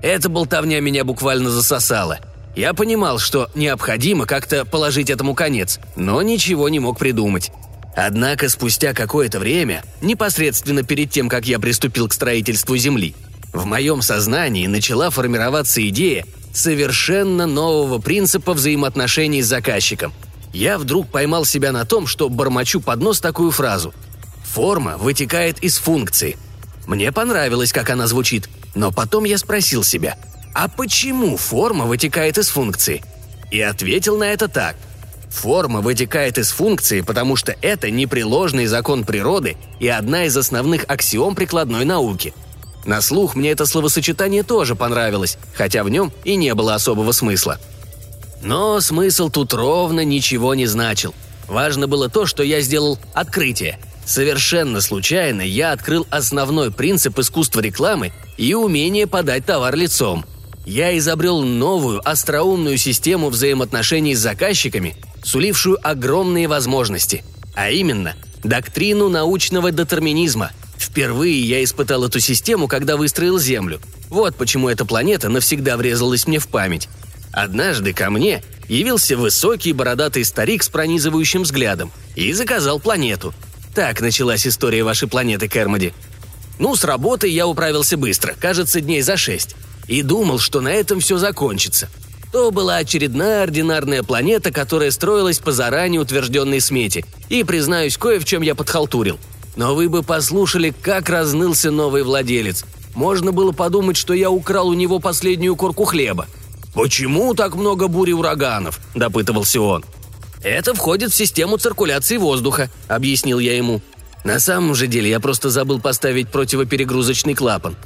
Эта 0.01 0.29
болтовня 0.29 0.79
меня 0.79 1.03
буквально 1.03 1.51
засосала. 1.51 2.17
Я 2.55 2.73
понимал, 2.73 3.19
что 3.19 3.51
необходимо 3.53 4.25
как-то 4.25 4.65
положить 4.65 5.11
этому 5.11 5.35
конец, 5.35 5.79
но 5.95 6.23
ничего 6.23 6.67
не 6.67 6.79
мог 6.79 6.97
придумать. 6.97 7.51
Однако 7.95 8.49
спустя 8.49 8.93
какое-то 8.93 9.37
время, 9.37 9.83
непосредственно 10.01 10.81
перед 10.81 11.11
тем, 11.11 11.29
как 11.29 11.45
я 11.45 11.59
приступил 11.59 12.07
к 12.07 12.13
строительству 12.13 12.75
Земли, 12.77 13.13
в 13.53 13.65
моем 13.65 14.01
сознании 14.01 14.65
начала 14.65 15.11
формироваться 15.11 15.87
идея 15.87 16.25
совершенно 16.55 17.45
нового 17.45 17.99
принципа 17.99 18.53
взаимоотношений 18.53 19.41
с 19.41 19.47
заказчиком. 19.47 20.13
Я 20.53 20.77
вдруг 20.77 21.09
поймал 21.09 21.43
себя 21.45 21.71
на 21.71 21.85
том, 21.85 22.07
что 22.07 22.29
бормочу 22.29 22.79
под 22.79 23.01
нос 23.01 23.19
такую 23.19 23.51
фразу. 23.51 23.93
Форма 24.43 24.97
вытекает 24.97 25.61
из 25.61 25.77
функции. 25.77 26.37
Мне 26.87 27.11
понравилось, 27.11 27.73
как 27.73 27.89
она 27.89 28.07
звучит, 28.07 28.49
но 28.73 28.91
потом 28.91 29.25
я 29.25 29.37
спросил 29.37 29.83
себя, 29.83 30.17
а 30.53 30.69
почему 30.69 31.35
форма 31.35 31.85
вытекает 31.85 32.37
из 32.37 32.47
функции? 32.49 33.03
И 33.51 33.59
ответил 33.59 34.17
на 34.17 34.31
это 34.31 34.47
так. 34.47 34.77
Форма 35.29 35.81
вытекает 35.81 36.37
из 36.37 36.51
функции, 36.51 37.01
потому 37.01 37.35
что 37.35 37.53
это 37.61 37.91
непреложный 37.91 38.67
закон 38.67 39.03
природы 39.03 39.57
и 39.79 39.89
одна 39.89 40.23
из 40.25 40.37
основных 40.37 40.85
аксиом 40.87 41.35
прикладной 41.35 41.83
науки– 41.83 42.33
на 42.85 43.01
слух 43.01 43.35
мне 43.35 43.51
это 43.51 43.65
словосочетание 43.65 44.43
тоже 44.43 44.75
понравилось, 44.75 45.37
хотя 45.53 45.83
в 45.83 45.89
нем 45.89 46.11
и 46.23 46.35
не 46.35 46.53
было 46.53 46.75
особого 46.75 47.11
смысла. 47.11 47.59
Но 48.43 48.79
смысл 48.79 49.29
тут 49.29 49.53
ровно 49.53 50.05
ничего 50.05 50.53
не 50.53 50.67
значил. 50.67 51.15
Важно 51.47 51.87
было 51.87 52.09
то, 52.09 52.25
что 52.27 52.43
я 52.43 52.61
сделал 52.61 52.99
открытие. 53.13 53.79
Совершенно 54.05 54.81
случайно 54.81 55.41
я 55.41 55.71
открыл 55.71 56.05
основной 56.11 56.71
принцип 56.71 57.17
искусства 57.17 57.59
рекламы 57.59 58.13
и 58.37 58.53
умение 58.53 59.07
подать 59.07 59.45
товар 59.45 59.75
лицом. 59.75 60.25
Я 60.63 60.95
изобрел 60.97 61.41
новую 61.41 62.07
остроумную 62.07 62.77
систему 62.77 63.29
взаимоотношений 63.29 64.15
с 64.15 64.19
заказчиками, 64.19 64.95
сулившую 65.23 65.79
огромные 65.81 66.47
возможности, 66.47 67.23
а 67.55 67.71
именно 67.71 68.13
доктрину 68.43 69.09
научного 69.09 69.71
детерминизма– 69.71 70.51
Впервые 70.77 71.39
я 71.41 71.63
испытал 71.63 72.03
эту 72.05 72.19
систему, 72.19 72.67
когда 72.67 72.97
выстроил 72.97 73.39
Землю. 73.39 73.79
Вот 74.09 74.35
почему 74.35 74.69
эта 74.69 74.85
планета 74.85 75.29
навсегда 75.29 75.77
врезалась 75.77 76.27
мне 76.27 76.39
в 76.39 76.47
память. 76.47 76.89
Однажды 77.31 77.93
ко 77.93 78.09
мне 78.09 78.43
явился 78.67 79.17
высокий 79.17 79.73
бородатый 79.73 80.23
старик 80.23 80.63
с 80.63 80.69
пронизывающим 80.69 81.43
взглядом 81.43 81.91
и 82.15 82.31
заказал 82.33 82.79
планету. 82.79 83.33
Так 83.73 83.99
началась 83.99 84.47
история 84.47 84.83
вашей 84.83 85.07
планеты, 85.07 85.47
Кермоди. 85.47 85.93
Ну, 86.59 86.75
с 86.75 86.85
работой 86.85 87.31
я 87.31 87.45
управился 87.47 87.97
быстро, 87.97 88.33
кажется, 88.39 88.79
дней 88.79 89.01
за 89.01 89.17
шесть. 89.17 89.55
И 89.87 90.01
думал, 90.01 90.39
что 90.39 90.61
на 90.61 90.69
этом 90.69 91.01
все 91.01 91.17
закончится. 91.17 91.89
То 92.31 92.51
была 92.51 92.77
очередная 92.77 93.43
ординарная 93.43 94.01
планета, 94.01 94.51
которая 94.51 94.91
строилась 94.91 95.39
по 95.39 95.51
заранее 95.51 96.01
утвержденной 96.01 96.61
смете. 96.61 97.05
И, 97.29 97.43
признаюсь, 97.43 97.97
кое 97.97 98.19
в 98.19 98.25
чем 98.25 98.41
я 98.41 98.55
подхалтурил– 98.55 99.19
но 99.55 99.75
вы 99.75 99.89
бы 99.89 100.03
послушали, 100.03 100.73
как 100.81 101.09
разнылся 101.09 101.71
новый 101.71 102.03
владелец. 102.03 102.65
Можно 102.93 103.31
было 103.31 103.51
подумать, 103.51 103.97
что 103.97 104.13
я 104.13 104.31
украл 104.31 104.69
у 104.69 104.73
него 104.73 104.99
последнюю 104.99 105.55
корку 105.55 105.85
хлеба. 105.85 106.27
«Почему 106.73 107.33
так 107.33 107.55
много 107.55 107.87
бурь 107.87 108.09
и 108.09 108.13
ураганов?»– 108.13 108.79
допытывался 108.95 109.61
он. 109.61 109.85
«Это 110.43 110.73
входит 110.73 111.11
в 111.11 111.15
систему 111.15 111.57
циркуляции 111.57 112.17
воздуха»,– 112.17 112.69
объяснил 112.87 113.39
я 113.39 113.55
ему. 113.55 113.81
На 114.25 114.39
самом 114.39 114.75
же 114.75 114.87
деле 114.87 115.09
я 115.09 115.19
просто 115.19 115.49
забыл 115.49 115.79
поставить 115.79 116.29
противоперегрузочный 116.29 117.33
клапан. 117.33 117.77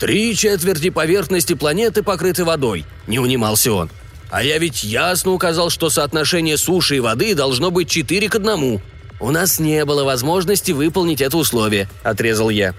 «Три 0.00 0.34
четверти 0.34 0.90
поверхности 0.90 1.54
планеты 1.54 2.02
покрыты 2.02 2.44
водой»,– 2.44 2.84
не 3.06 3.20
унимался 3.20 3.72
он. 3.72 3.90
«А 4.30 4.42
я 4.42 4.58
ведь 4.58 4.82
ясно 4.82 5.30
указал, 5.32 5.70
что 5.70 5.90
соотношение 5.90 6.56
суши 6.56 6.96
и 6.96 7.00
воды 7.00 7.34
должно 7.34 7.70
быть 7.70 7.88
четыре 7.88 8.28
к 8.28 8.34
одному. 8.34 8.80
«У 9.22 9.30
нас 9.30 9.60
не 9.60 9.84
было 9.84 10.02
возможности 10.02 10.72
выполнить 10.72 11.20
это 11.20 11.36
условие»,– 11.36 11.88
отрезал 12.02 12.50
я. 12.50 12.74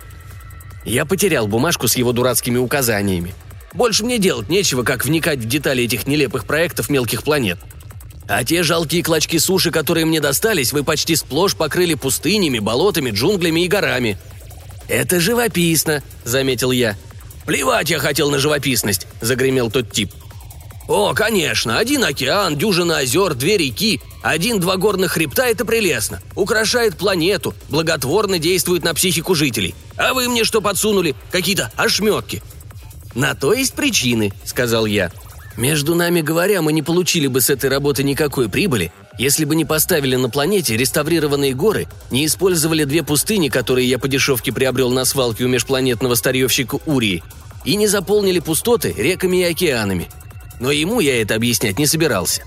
Я 0.84 1.06
потерял 1.06 1.48
бумажку 1.48 1.88
с 1.88 1.96
его 1.96 2.12
дурацкими 2.12 2.58
указаниями. 2.58 3.34
Больше 3.74 4.04
мне 4.04 4.18
делать 4.18 4.50
нечего, 4.50 4.84
как 4.84 5.06
вникать 5.06 5.40
в 5.40 5.48
детали 5.48 5.86
этих 5.86 6.06
нелепых 6.06 6.44
проектов 6.44 6.90
мелких 6.90 7.24
планет. 7.24 7.60
А 8.28 8.44
те 8.44 8.62
жалкие 8.62 9.04
клочки 9.04 9.40
суши, 9.40 9.72
которые 9.72 10.06
мне 10.06 10.20
достались, 10.20 10.74
вы 10.74 10.84
почти 10.84 11.16
сплошь 11.16 11.56
покрыли 11.56 11.94
пустынями, 11.94 12.60
болотами, 12.60 13.12
джунглями 13.12 13.62
и 13.62 13.70
горами. 13.70 14.18
«Это 14.90 15.22
живописно»,— 15.22 16.04
заметил 16.26 16.72
я. 16.72 16.98
«Плевать 17.46 17.90
я 17.90 18.00
хотел 18.00 18.30
на 18.30 18.40
живописность»,— 18.40 19.08
загремел 19.22 19.72
тот 19.72 19.94
тип. 19.94 20.12
«О, 20.90 21.14
конечно, 21.14 21.78
один 21.78 22.04
океан, 22.04 22.58
дюжина 22.58 22.98
озер, 22.98 23.34
две 23.34 23.56
реки, 23.56 24.02
один-два 24.24 24.78
горных 24.78 25.12
хребта– 25.12 25.48
это 25.48 25.66
прелестно. 25.66 26.22
Украшает 26.34 26.98
планету, 26.98 27.54
благотворно 27.70 28.40
действует 28.40 28.84
на 28.84 28.94
психику 28.94 29.36
жителей. 29.36 29.76
А 29.98 30.14
вы 30.14 30.30
мне 30.30 30.46
что 30.46 30.62
подсунули? 30.62 31.16
Какие-то 31.30 31.72
ошметки». 31.76 32.42
«На 33.14 33.36
то 33.36 33.54
есть 33.54 33.74
причины»,– 33.74 34.34
сказал 34.46 34.88
я. 34.88 35.12
Между 35.58 35.94
нами 35.94 36.22
говоря, 36.22 36.62
мы 36.62 36.74
не 36.74 36.82
получили 36.82 37.28
бы 37.28 37.42
с 37.42 37.50
этой 37.50 37.70
работы 37.70 38.04
никакой 38.04 38.50
прибыли, 38.50 38.92
если 39.20 39.46
бы 39.46 39.56
не 39.56 39.66
поставили 39.66 40.16
на 40.16 40.30
планете 40.30 40.76
реставрированные 40.76 41.54
горы, 41.54 41.88
не 42.10 42.26
использовали 42.26 42.86
две 42.86 43.04
пустыни, 43.04 43.50
которые 43.50 43.88
я 43.88 44.00
по 44.00 44.08
дешевке 44.08 44.52
приобрел 44.52 44.90
на 44.90 45.06
свалке 45.06 45.44
у 45.44 45.48
межпланетного 45.48 46.16
старьевщика 46.16 46.80
Урии, 46.88 47.24
и 47.66 47.76
не 47.76 47.88
заполнили 47.88 48.40
пустоты 48.40 48.96
реками 48.98 49.38
и 49.38 49.44
океанами. 49.44 50.10
Но 50.60 50.72
ему 50.72 51.00
я 51.00 51.22
это 51.22 51.36
объяснять 51.36 51.78
не 51.78 51.86
собирался. 51.86 52.44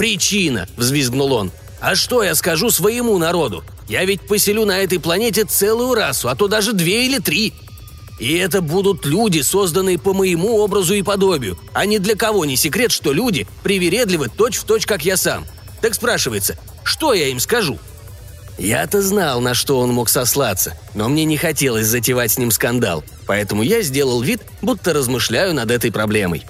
«Причина!»– 0.00 0.66
взвизгнул 0.78 1.30
он. 1.34 1.52
«А 1.78 1.94
что 1.94 2.22
я 2.22 2.34
скажу 2.34 2.70
своему 2.70 3.18
народу? 3.18 3.62
Я 3.86 4.02
ведь 4.06 4.22
поселю 4.22 4.64
на 4.64 4.78
этой 4.78 4.98
планете 4.98 5.44
целую 5.44 5.92
расу, 5.92 6.30
а 6.30 6.34
то 6.34 6.48
даже 6.48 6.72
две 6.72 7.04
или 7.04 7.18
три. 7.18 7.52
И 8.18 8.32
это 8.32 8.62
будут 8.62 9.04
люди, 9.04 9.42
созданные 9.42 9.98
по 9.98 10.14
моему 10.14 10.56
образу 10.56 10.94
и 10.94 11.02
подобию, 11.02 11.58
а 11.74 11.84
ни 11.84 11.98
для 11.98 12.14
кого 12.14 12.46
не 12.46 12.56
секрет, 12.56 12.92
что 12.92 13.12
люди 13.12 13.46
привередливы 13.62 14.30
точь-в-точь, 14.30 14.86
как 14.86 15.04
я 15.04 15.18
сам. 15.18 15.44
Так 15.82 15.94
спрашивается, 15.94 16.56
что 16.82 17.12
я 17.12 17.26
им 17.26 17.38
скажу?» 17.38 17.78
Я-то 18.56 19.02
знал, 19.02 19.42
на 19.42 19.52
что 19.52 19.80
он 19.80 19.92
мог 19.92 20.08
сослаться, 20.08 20.78
но 20.94 21.10
мне 21.10 21.26
не 21.26 21.36
хотелось 21.36 21.86
затевать 21.86 22.32
с 22.32 22.38
ним 22.38 22.52
скандал, 22.52 23.04
поэтому 23.26 23.62
я 23.62 23.82
сделал 23.82 24.22
вид, 24.22 24.40
будто 24.62 24.94
размышляю 24.94 25.52
над 25.52 25.70
этой 25.70 25.92
проблемой. 25.92 26.46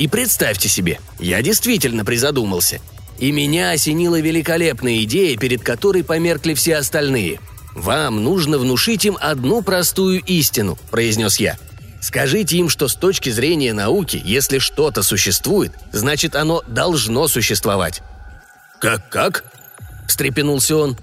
И 0.00 0.08
представьте 0.08 0.66
себе, 0.66 0.98
я 1.18 1.42
действительно 1.42 2.06
призадумался. 2.06 2.80
И 3.18 3.30
меня 3.32 3.72
осенила 3.72 4.18
великолепная 4.18 5.02
идея, 5.02 5.36
перед 5.36 5.62
которой 5.62 6.02
померкли 6.02 6.54
все 6.54 6.76
остальные. 6.76 7.38
«Вам 7.76 8.24
нужно 8.24 8.56
внушить 8.56 9.04
им 9.04 9.18
одну 9.20 9.60
простую 9.60 10.22
истину»,– 10.22 10.78
произнес 10.90 11.38
я. 11.38 11.58
«Скажите 12.00 12.56
им, 12.56 12.70
что 12.70 12.88
с 12.88 12.94
точки 12.94 13.28
зрения 13.28 13.74
науки, 13.74 14.18
если 14.24 14.58
что-то 14.58 15.02
существует, 15.02 15.74
значит 15.92 16.34
оно 16.34 16.62
должно 16.66 17.28
существовать». 17.28 18.00
«Как-как?»– 18.80 19.44
встрепенулся 20.08 20.76
он. 20.76 20.96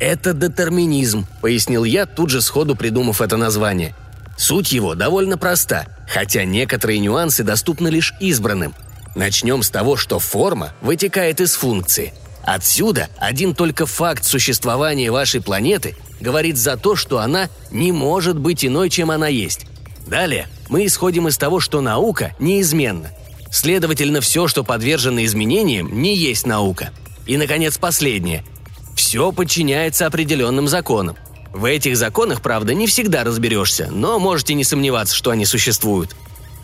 «Это 0.00 0.32
детерминизм»,— 0.32 1.26
пояснил 1.42 1.84
я, 1.84 2.06
тут 2.06 2.30
же 2.30 2.40
сходу 2.40 2.74
придумав 2.74 3.20
это 3.20 3.36
название. 3.36 3.94
Суть 4.38 4.70
его 4.70 4.94
довольно 4.94 5.36
проста, 5.36 5.86
хотя 6.08 6.44
некоторые 6.44 7.00
нюансы 7.00 7.42
доступны 7.42 7.88
лишь 7.88 8.14
избранным. 8.20 8.72
Начнем 9.16 9.64
с 9.64 9.68
того, 9.68 9.96
что 9.96 10.20
форма 10.20 10.72
вытекает 10.80 11.40
из 11.40 11.54
функции. 11.54 12.14
Отсюда 12.44 13.08
один 13.18 13.52
только 13.52 13.84
факт 13.84 14.24
существования 14.24 15.10
вашей 15.10 15.42
планеты 15.42 15.96
говорит 16.20 16.56
за 16.56 16.76
то, 16.76 16.94
что 16.94 17.18
она 17.18 17.50
не 17.72 17.90
может 17.90 18.38
быть 18.38 18.64
иной, 18.64 18.90
чем 18.90 19.10
она 19.10 19.26
есть. 19.26 19.66
Далее 20.06 20.46
мы 20.68 20.86
исходим 20.86 21.26
из 21.26 21.36
того, 21.36 21.58
что 21.58 21.80
наука 21.80 22.34
неизменна. 22.38 23.10
Следовательно, 23.50 24.20
все, 24.20 24.46
что 24.46 24.62
подвержено 24.62 25.24
изменениям, 25.24 26.00
не 26.00 26.16
есть 26.16 26.46
наука. 26.46 26.90
И, 27.26 27.36
наконец, 27.36 27.76
последнее– 27.76 28.44
все 28.98 29.30
подчиняется 29.30 30.06
определенным 30.06 30.66
законам. 30.66 31.16
В 31.58 31.64
этих 31.64 31.96
законах, 31.96 32.40
правда, 32.40 32.72
не 32.72 32.86
всегда 32.86 33.24
разберешься, 33.24 33.88
но 33.90 34.20
можете 34.20 34.54
не 34.54 34.62
сомневаться, 34.62 35.16
что 35.16 35.32
они 35.32 35.44
существуют. 35.44 36.14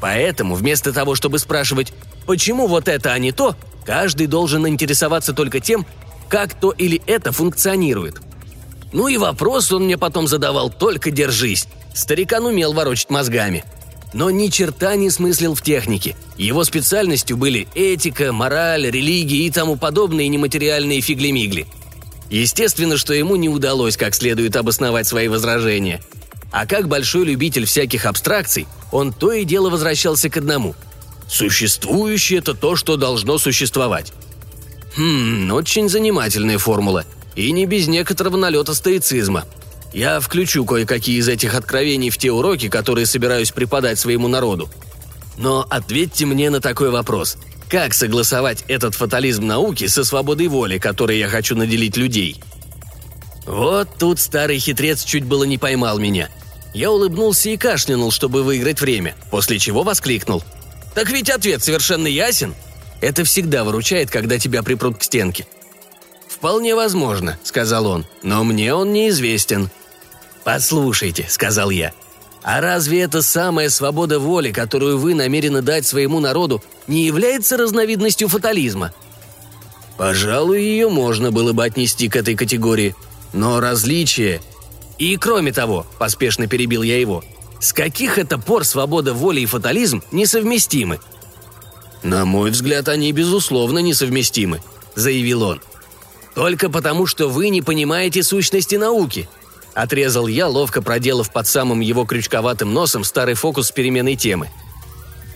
Поэтому 0.01 0.55
вместо 0.55 0.93
того, 0.93 1.17
чтобы 1.17 1.41
спрашивать 1.41 1.93
«почему 2.27 2.69
вот 2.69 2.87
это, 2.87 3.13
а 3.13 3.19
не 3.19 3.33
то?», 3.33 3.57
каждый 3.85 4.29
должен 4.29 4.69
интересоваться 4.69 5.33
только 5.33 5.59
тем, 5.59 5.85
как 6.29 6.55
то 6.55 6.71
или 6.71 7.03
это 7.07 7.33
функционирует. 7.33 8.21
Ну 8.93 9.09
и 9.09 9.17
вопрос 9.17 9.73
он 9.73 9.87
мне 9.87 9.99
потом 9.99 10.29
задавал 10.29 10.71
«только 10.71 11.11
держись». 11.11 11.67
Старикан 11.93 12.47
умел 12.47 12.73
ворочать 12.73 13.11
мозгами. 13.11 13.65
Но 14.13 14.31
ни 14.31 14.47
черта 14.47 14.95
не 14.95 15.11
смыслил 15.11 15.57
в 15.57 15.63
технике. 15.63 16.15
Его 16.37 16.63
специальностью 16.63 17.37
были 17.37 17.67
этика, 17.75 18.33
мораль, 18.33 18.89
религия 18.89 19.45
и 19.45 19.51
тому 19.51 19.75
подобные 19.75 20.29
нематериальные 20.29 21.01
фиглемигли– 21.01 21.67
Естественно, 22.31 22.97
что 22.97 23.15
ему 23.15 23.37
не 23.37 23.49
удалось 23.49 23.97
как 23.97 24.15
следует 24.15 24.57
обосновать 24.57 25.07
свои 25.07 25.29
возражения. 25.29 26.03
А 26.51 26.67
как 26.67 26.89
большой 26.89 27.25
любитель 27.25 27.67
всяких 27.67 28.07
абстракций, 28.07 28.67
он 28.93 29.13
то 29.13 29.33
и 29.33 29.45
дело 29.45 29.71
возвращался 29.71 30.31
к 30.31 30.37
одному. 30.37 30.75
Существующее– 31.29 32.39
это 32.41 32.55
то, 32.55 32.77
что 32.77 32.97
должно 32.97 33.39
существовать. 33.39 34.13
Хм, 34.97 35.51
очень 35.53 35.89
занимательная 35.89 36.59
формула. 36.59 37.05
И 37.35 37.51
не 37.51 37.67
без 37.67 37.89
некоторого 37.89 38.37
налета 38.37 38.75
стоицизма. 38.75 39.45
Я 39.93 40.21
включу 40.21 40.65
кое-какие 40.65 41.19
из 41.19 41.29
этих 41.29 41.55
откровений 41.55 42.11
в 42.11 42.19
те 42.19 42.31
уроки, 42.31 42.69
которые 42.69 43.07
собираюсь 43.07 43.51
преподать 43.51 43.99
своему 43.99 44.29
народу. 44.29 44.71
Но 45.37 45.67
ответьте 45.69 46.27
мне 46.27 46.51
на 46.51 46.61
такой 46.61 46.91
вопрос– 46.91 47.37
как 47.75 47.93
согласовать 47.93 48.65
этот 48.69 48.95
фатализм 48.95 49.49
науки 49.49 49.89
со 49.89 50.05
свободой 50.05 50.47
воли, 50.47 50.79
которой 50.79 51.19
я 51.19 51.27
хочу 51.27 51.57
наделить 51.57 51.97
людей? 51.97 52.41
Вот 53.47 53.89
тут 53.99 54.21
старый 54.21 54.61
хитрец 54.61 55.03
чуть 55.03 55.25
было 55.25 55.43
не 55.43 55.59
поймал 55.59 55.99
меня. 55.99 56.29
Я 56.73 56.93
улыбнулся 56.93 57.51
и 57.51 57.57
кашлянул, 57.57 58.13
чтобы 58.13 58.45
выиграть 58.45 58.81
время, 58.81 59.17
после 59.29 59.59
чего 59.59 59.83
воскликнул. 59.83 60.45
«Так 60.95 61.11
ведь 61.11 61.29
ответ 61.29 61.65
совершенно 61.65 62.07
ясен!» 62.07 62.55
Это 63.01 63.25
всегда 63.25 63.65
выручает, 63.65 64.09
когда 64.09 64.39
тебя 64.39 64.63
припрут 64.63 64.99
к 64.99 65.03
стенке. 65.03 65.45
«Вполне 66.29 66.77
возможно»,— 66.77 67.41
сказал 67.43 67.89
он,— 67.89 68.07
«но 68.23 68.45
мне 68.45 68.73
он 68.73 68.93
неизвестен». 68.93 69.69
«Послушайте»,— 70.45 71.27
сказал 71.29 71.71
я, 71.71 71.93
а 72.45 72.61
разве 72.61 73.01
эта 73.01 73.23
самая 73.23 73.71
свобода 73.71 74.19
воли, 74.21 74.53
которую 74.53 74.99
вы 74.99 75.15
намерены 75.15 75.63
дать 75.63 75.87
своему 75.87 76.21
народу, 76.21 76.63
не 76.87 77.07
является 77.07 77.57
разновидностью 77.57 78.29
фатализма? 78.29 78.93
Пожалуй, 79.97 80.61
ее 80.61 80.91
можно 80.91 81.31
было 81.31 81.55
бы 81.55 81.65
отнести 81.65 82.11
к 82.11 82.17
этой 82.17 82.37
категории. 82.37 82.95
Но 83.33 83.61
различие... 83.61 84.43
И 84.99 85.17
кроме 85.17 85.53
того, 85.53 85.87
поспешно 85.99 86.47
перебил 86.47 86.83
я 86.83 87.01
его, 87.01 87.25
с 87.61 87.73
каких 87.73 88.19
это 88.19 88.39
пор 88.39 88.65
свобода 88.65 89.13
воли 89.15 89.41
и 89.41 89.47
фатализм 89.47 90.05
несовместимы? 90.13 91.01
На 92.03 92.27
мой 92.27 92.51
взгляд, 92.51 92.89
они 92.89 93.11
безусловно 93.11 93.79
несовместимы, 93.79 94.61
заявил 94.95 95.43
он. 95.43 95.63
Только 96.35 96.69
потому, 96.69 97.07
что 97.07 97.29
вы 97.29 97.49
не 97.49 97.63
понимаете 97.63 98.23
сущности 98.23 98.75
науки–— 98.75 99.31
отрезал 99.75 100.27
я, 100.27 100.49
ловко 100.49 100.83
проделав 100.83 101.31
под 101.31 101.47
самым 101.47 101.81
его 101.81 102.05
крючковатым 102.05 102.73
носом 102.73 103.05
старый 103.05 103.35
фокус 103.35 103.69
с 103.69 103.73
переменной 103.73 104.17
темы. 104.17 104.49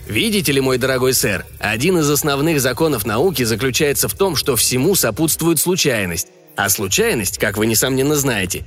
Видите 0.07 0.51
ли, 0.51 0.59
мой 0.59 0.79
дорогой 0.79 1.13
сэр, 1.13 1.45
один 1.59 1.99
из 1.99 2.09
основных 2.09 2.59
законов 2.61 3.05
науки 3.05 3.43
заключается 3.43 4.07
в 4.07 4.15
том, 4.15 4.35
что 4.35 4.55
всему 4.55 4.95
сопутствует 4.95 5.59
случайность. 5.59 6.27
А 6.55 6.67
случайность, 6.69 7.37
как 7.37 7.57
вы 7.57 7.67
несомненно 7.67 8.15
знаете, 8.15 8.65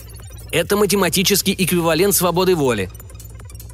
это 0.53 0.77
математический 0.77 1.55
эквивалент 1.59 2.15
свободы 2.15 2.55
воли. 2.55 2.91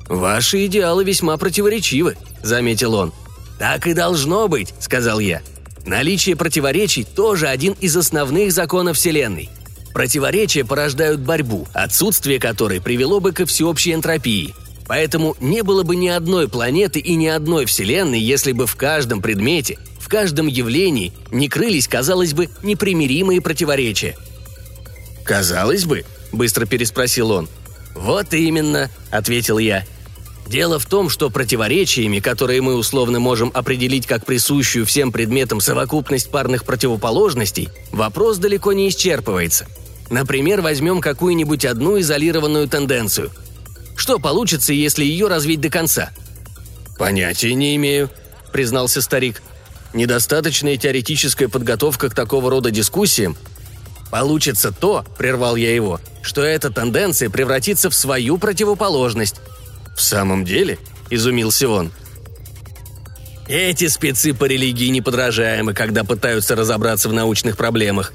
«Ваши 0.08 0.64
идеалы 0.64 1.04
весьма 1.04 1.37
противоречивы»,— 1.37 2.16
заметил 2.42 2.94
он. 2.94 3.12
«Так 3.58 3.87
и 3.87 3.92
должно 3.92 4.48
быть»,— 4.48 4.72
сказал 4.80 5.18
я. 5.18 5.42
«Наличие 5.84 6.37
противоречий 6.37 7.04
тоже 7.04 7.48
один 7.48 7.74
из 7.74 7.94
основных 7.96 8.52
законов 8.52 8.96
Вселенной. 8.96 9.50
Противоречия 9.98 10.64
порождают 10.64 11.22
борьбу, 11.22 11.66
отсутствие 11.72 12.38
которой 12.38 12.80
привело 12.80 13.18
бы 13.18 13.32
ко 13.32 13.46
всеобщей 13.46 13.94
энтропии. 13.94 14.54
Поэтому 14.87 15.34
не 15.40 15.64
было 15.64 15.82
бы 15.82 15.96
ни 15.96 16.06
одной 16.06 16.48
планеты 16.48 17.00
и 17.00 17.16
ни 17.16 17.26
одной 17.26 17.64
Вселенной, 17.64 18.20
если 18.20 18.52
бы 18.52 18.68
в 18.68 18.76
каждом 18.76 19.20
предмете, 19.20 19.76
в 19.98 20.08
каждом 20.08 20.46
явлении 20.46 21.12
не 21.32 21.48
крылись, 21.48 21.88
казалось 21.88 22.32
бы, 22.32 22.48
непримиримые 22.62 23.40
противоречия. 23.40 24.16
«Казалось 25.24 25.84
бы?»– 25.84 26.04
быстро 26.32 26.64
переспросил 26.64 27.32
он. 27.32 27.48
«Вот 27.96 28.32
именно»,– 28.32 28.92
ответил 29.11 29.58
я. 29.58 29.84
Дело 30.46 30.78
в 30.78 30.87
том, 30.87 31.11
что 31.11 31.28
противоречиями, 31.28 32.20
которые 32.20 32.62
мы 32.62 32.76
условно 32.76 33.18
можем 33.18 33.50
определить 33.52 34.06
как 34.06 34.24
присущую 34.24 34.87
всем 34.87 35.11
предметам 35.11 35.61
совокупность 35.61 36.30
парных 36.30 36.64
противоположностей, 36.64 37.68
вопрос 37.90 38.38
далеко 38.38 38.72
не 38.72 38.88
исчерпывается. 38.88 39.66
Например, 40.10 40.60
возьмем 40.60 41.00
какую-нибудь 41.00 41.64
одну 41.64 42.00
изолированную 42.00 42.68
тенденцию. 42.68 43.30
Что 43.96 44.18
получится, 44.18 44.72
если 44.72 45.04
ее 45.04 45.28
развить 45.28 45.60
до 45.60 45.70
конца? 45.70 46.10
«Понятия 46.98 47.54
не 47.54 47.76
имею»,— 47.76 48.10
признался 48.52 49.02
старик. 49.02 49.42
«Недостаточная 49.92 50.76
теоретическая 50.76 51.48
подготовка 51.48 52.10
к 52.10 52.14
такого 52.14 52.50
рода 52.50 52.70
дискуссиям 52.70 53.36
Получится 54.10 54.72
то, 54.72 55.04
прервал 55.18 55.56
я 55.56 55.74
его, 55.74 56.00
что 56.22 56.42
эта 56.42 56.70
тенденция 56.70 57.28
превратится 57.30 57.90
в 57.90 57.94
свою 57.94 58.38
противоположность. 58.38 59.36
«В 59.96 60.00
самом 60.00 60.44
деле?»– 60.44 60.78
изумился 61.10 61.68
он. 61.68 61.92
«Эти 63.48 63.88
спецы 63.88 64.34
по 64.34 64.44
религии 64.44 64.88
неподражаемы, 64.88 65.74
когда 65.74 66.04
пытаются 66.04 66.54
разобраться 66.56 67.08
в 67.08 67.12
научных 67.12 67.56
проблемах». 67.56 68.12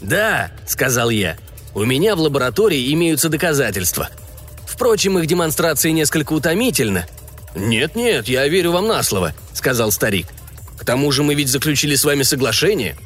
«Да»,– 0.00 0.50
сказал 0.66 1.10
я,– 1.10 1.36
«у 1.74 1.84
меня 1.84 2.16
в 2.16 2.20
лаборатории 2.20 2.92
имеются 2.92 3.28
доказательства. 3.28 4.08
Впрочем, 4.66 5.18
их 5.18 5.26
демонстрация 5.26 5.92
несколько 5.92 6.32
утомительна. 6.32 7.06
«Нет-нет, 7.54 8.28
я 8.28 8.46
верю 8.48 8.72
вам 8.72 8.86
на 8.86 9.02
слово»,— 9.02 9.34
сказал 9.54 9.90
старик. 9.90 10.26
«К 10.78 10.84
тому 10.84 11.10
же 11.10 11.22
мы 11.22 11.34
ведь 11.34 11.48
заключили 11.48 11.96
с 11.96 12.04
вами 12.04 12.22
соглашение». 12.22 12.96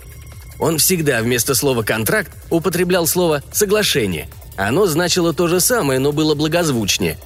Он 0.58 0.78
всегда 0.78 1.20
вместо 1.20 1.54
слова 1.54 1.82
«контракт» 1.82 2.30
употреблял 2.50 3.06
слово 3.06 3.42
«соглашение». 3.52 4.28
Оно 4.56 4.86
значило 4.86 5.34
то 5.34 5.48
же 5.48 5.58
самое, 5.58 5.98
но 5.98 6.12
было 6.12 6.34
благозвучнее. 6.34 7.18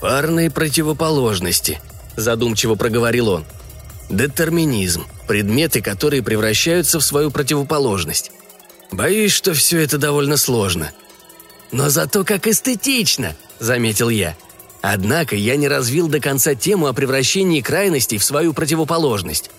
«Парные 0.00 0.50
противоположности»,– 0.50 1.80
задумчиво 2.16 2.74
проговорил 2.74 3.28
он. 3.28 3.44
«Детерминизм– 4.10 5.06
предметы, 5.26 5.80
которые 5.80 6.22
превращаются 6.22 7.00
в 7.00 7.04
свою 7.04 7.30
противоположность. 7.30 8.30
Боюсь, 8.92 9.32
что 9.32 9.54
все 9.54 9.80
это 9.80 9.96
довольно 9.96 10.36
сложно. 10.36 10.92
Но 11.72 11.88
зато 11.88 12.24
как 12.24 12.46
эстетично»,– 12.46 13.34
заметил 13.58 14.10
я. 14.10 14.36
Однако 14.82 15.34
я 15.34 15.56
не 15.56 15.66
развил 15.66 16.08
до 16.08 16.20
конца 16.20 16.54
тему 16.54 16.86
о 16.86 16.92
превращении 16.92 17.62
крайностей 17.62 18.18
в 18.18 18.24
свою 18.24 18.52
противоположность. 18.52 19.50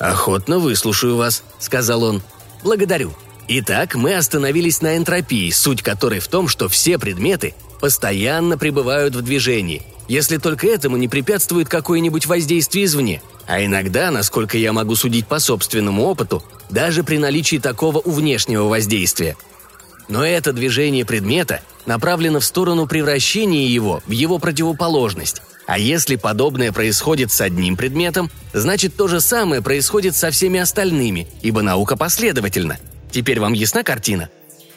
«Охотно 0.00 0.58
выслушаю 0.58 1.16
вас»,— 1.16 1.44
сказал 1.60 2.02
он. 2.02 2.22
«Благодарю. 2.64 3.14
Итак, 3.48 3.94
мы 3.94 4.14
остановились 4.14 4.80
на 4.82 4.96
энтропии, 4.96 5.50
суть 5.50 5.82
которой 5.82 6.20
в 6.20 6.28
том, 6.28 6.48
что 6.48 6.68
все 6.68 6.98
предметы 6.98 7.54
постоянно 7.80 8.56
пребывают 8.56 9.16
в 9.16 9.22
движении, 9.22 9.82
если 10.08 10.36
только 10.36 10.68
этому 10.68 10.96
не 10.96 11.08
препятствует 11.08 11.68
какое-нибудь 11.68 12.26
воздействие 12.26 12.84
извне. 12.84 13.20
А 13.46 13.64
иногда, 13.64 14.10
насколько 14.10 14.56
я 14.56 14.72
могу 14.72 14.94
судить 14.94 15.26
по 15.26 15.40
собственному 15.40 16.04
опыту, 16.04 16.44
даже 16.70 17.02
при 17.02 17.18
наличии 17.18 17.56
такого 17.58 17.98
у 17.98 18.12
внешнего 18.12 18.68
воздействия. 18.68 19.36
Но 20.08 20.24
это 20.24 20.52
движение 20.52 21.04
предмета 21.04 21.60
направлено 21.84 22.38
в 22.38 22.44
сторону 22.44 22.86
превращения 22.86 23.66
его 23.66 24.02
в 24.06 24.10
его 24.12 24.38
противоположность. 24.38 25.42
А 25.66 25.78
если 25.78 26.16
подобное 26.16 26.72
происходит 26.72 27.32
с 27.32 27.40
одним 27.40 27.76
предметом, 27.76 28.30
значит 28.52 28.96
то 28.96 29.08
же 29.08 29.20
самое 29.20 29.62
происходит 29.62 30.14
со 30.14 30.30
всеми 30.30 30.60
остальными, 30.60 31.28
ибо 31.42 31.62
наука 31.62 31.96
последовательна. 31.96 32.78
Теперь 33.12 33.38
вам 33.38 33.52
ясна 33.52 33.82
картина? 33.82 34.30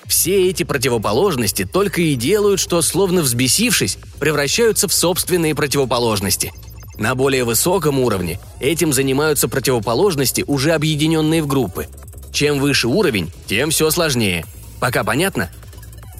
Все 0.05 0.49
эти 0.49 0.63
противоположности 0.63 1.65
только 1.65 2.01
и 2.01 2.15
делают, 2.15 2.59
что, 2.59 2.81
словно 2.81 3.21
взбесившись, 3.21 3.97
превращаются 4.19 4.87
в 4.87 4.93
собственные 4.93 5.55
противоположности. 5.55 6.51
На 6.97 7.15
более 7.15 7.43
высоком 7.43 7.99
уровне 7.99 8.39
этим 8.59 8.93
занимаются 8.93 9.47
противоположности, 9.47 10.43
уже 10.45 10.73
объединенные 10.73 11.41
в 11.41 11.47
группы. 11.47 11.87
Чем 12.31 12.59
выше 12.59 12.87
уровень, 12.87 13.31
тем 13.47 13.71
все 13.71 13.89
сложнее. 13.89 14.45
Пока 14.79 15.03
понятно? 15.03 15.49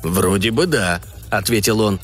«Вроде 0.01 0.51
бы 0.51 0.65
да»,— 0.65 1.01
ответил 1.30 1.82
он. 1.82 1.99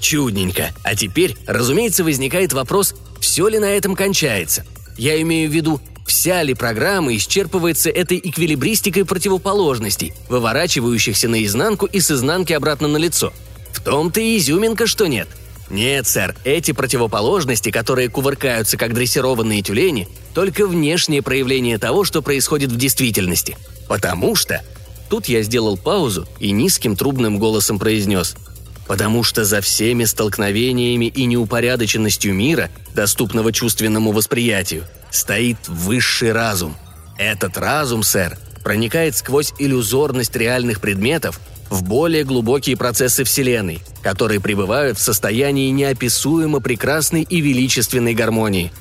Чудненько. 0.00 0.70
А 0.84 0.94
теперь, 0.94 1.36
разумеется, 1.46 2.04
возникает 2.04 2.52
вопрос, 2.52 2.94
все 3.20 3.48
ли 3.48 3.58
на 3.58 3.66
этом 3.70 3.94
кончается. 3.94 4.64
Я 4.96 5.20
имею 5.22 5.50
в 5.50 5.54
виду, 5.54 5.80
вся 6.08 6.42
ли 6.42 6.54
программа 6.54 7.14
исчерпывается 7.14 7.90
этой 7.90 8.18
эквилибристикой 8.18 9.04
противоположностей, 9.04 10.12
выворачивающихся 10.28 11.28
наизнанку 11.28 11.86
и 11.86 12.00
с 12.00 12.10
изнанки 12.10 12.52
обратно 12.52 12.88
на 12.88 12.96
лицо. 12.96 13.32
В 13.72 13.80
том-то 13.82 14.20
и 14.20 14.38
изюминка, 14.38 14.86
что 14.86 15.06
нет. 15.06 15.28
Нет, 15.70 16.06
сэр, 16.06 16.34
эти 16.44 16.72
противоположности, 16.72 17.70
которые 17.70 18.08
кувыркаются 18.08 18.78
как 18.78 18.94
дрессированные 18.94 19.62
тюлени, 19.62 20.08
только 20.34 20.66
внешнее 20.66 21.22
проявление 21.22 21.78
того, 21.78 22.04
что 22.04 22.22
происходит 22.22 22.72
в 22.72 22.76
действительности. 22.76 23.56
Потому 23.86 24.34
что... 24.34 24.62
Тут 25.10 25.26
я 25.26 25.40
сделал 25.40 25.78
паузу 25.78 26.28
и 26.38 26.50
низким 26.50 26.94
трубным 26.94 27.38
голосом 27.38 27.78
произнес– 27.78 28.34
потому 28.88 29.22
что 29.22 29.44
за 29.44 29.60
всеми 29.60 30.04
столкновениями 30.04 31.04
и 31.04 31.26
неупорядоченностью 31.26 32.34
мира, 32.34 32.70
доступного 32.94 33.52
чувственному 33.52 34.12
восприятию, 34.12 34.84
стоит 35.10 35.68
высший 35.68 36.32
разум. 36.32 36.74
Этот 37.18 37.58
разум, 37.58 38.02
сэр, 38.02 38.38
проникает 38.64 39.14
сквозь 39.14 39.52
иллюзорность 39.58 40.34
реальных 40.34 40.80
предметов 40.80 41.38
в 41.68 41.84
более 41.84 42.24
глубокие 42.24 42.78
процессы 42.78 43.24
Вселенной, 43.24 43.80
которые 44.02 44.40
пребывают 44.40 44.98
в 44.98 45.02
состоянии 45.02 45.68
неописуемо 45.68 46.60
прекрасной 46.60 47.22
и 47.22 47.42
величественной 47.42 48.14
гармонии. 48.14 48.72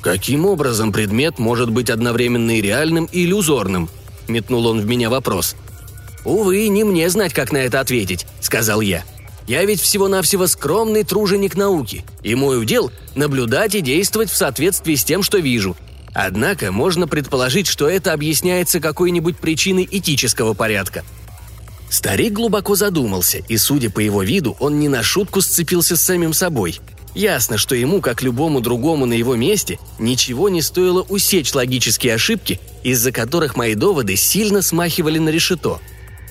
Каким 0.00 0.46
образом 0.46 0.90
предмет 0.90 1.38
может 1.38 1.68
быть 1.68 1.90
одновременно 1.90 2.56
и 2.56 2.62
реальным, 2.62 3.04
и 3.12 3.26
иллюзорным? 3.26 3.90
Метнул 4.26 4.66
он 4.66 4.80
в 4.80 4.86
меня 4.86 5.10
вопрос. 5.10 5.54
«Увы, 6.24 6.68
не 6.68 6.84
мне 6.84 7.10
знать, 7.10 7.34
как 7.34 7.52
на 7.52 7.58
это 7.58 7.80
ответить»,— 7.80 8.26
сказал 8.40 8.80
я. 8.80 9.04
Я 9.46 9.64
ведь 9.64 9.80
всего-навсего 9.80 10.46
скромный 10.46 11.02
труженик 11.02 11.56
науки, 11.56 12.04
и 12.22 12.34
мой 12.34 12.60
удел– 12.60 12.92
наблюдать 13.14 13.74
и 13.74 13.80
действовать 13.80 14.30
в 14.30 14.36
соответствии 14.36 14.94
с 14.94 15.04
тем, 15.04 15.22
что 15.22 15.38
вижу. 15.38 15.76
Однако 16.12 16.72
можно 16.72 17.06
предположить, 17.06 17.66
что 17.66 17.88
это 17.88 18.12
объясняется 18.12 18.80
какой-нибудь 18.80 19.38
причиной 19.38 19.88
этического 19.90 20.54
порядка. 20.54 21.04
Старик 21.88 22.34
глубоко 22.34 22.76
задумался, 22.76 23.38
и, 23.48 23.56
судя 23.56 23.90
по 23.90 24.00
его 24.00 24.22
виду, 24.22 24.56
он 24.60 24.78
не 24.78 24.88
на 24.88 25.02
шутку 25.02 25.40
сцепился 25.40 25.96
с 25.96 26.02
самим 26.02 26.32
собой. 26.32 26.80
Ясно, 27.14 27.58
что 27.58 27.74
ему, 27.74 28.00
как 28.00 28.22
любому 28.22 28.60
другому 28.60 29.06
на 29.06 29.14
его 29.14 29.34
месте, 29.34 29.80
ничего 29.98 30.48
не 30.48 30.62
стоило 30.62 31.02
усечь 31.02 31.52
логические 31.52 32.14
ошибки, 32.14 32.60
из-за 32.84 33.10
которых 33.10 33.56
мои 33.56 33.74
доводы 33.74 34.14
сильно 34.14 34.62
смахивали 34.62 35.18
на 35.18 35.30
решето. 35.30 35.80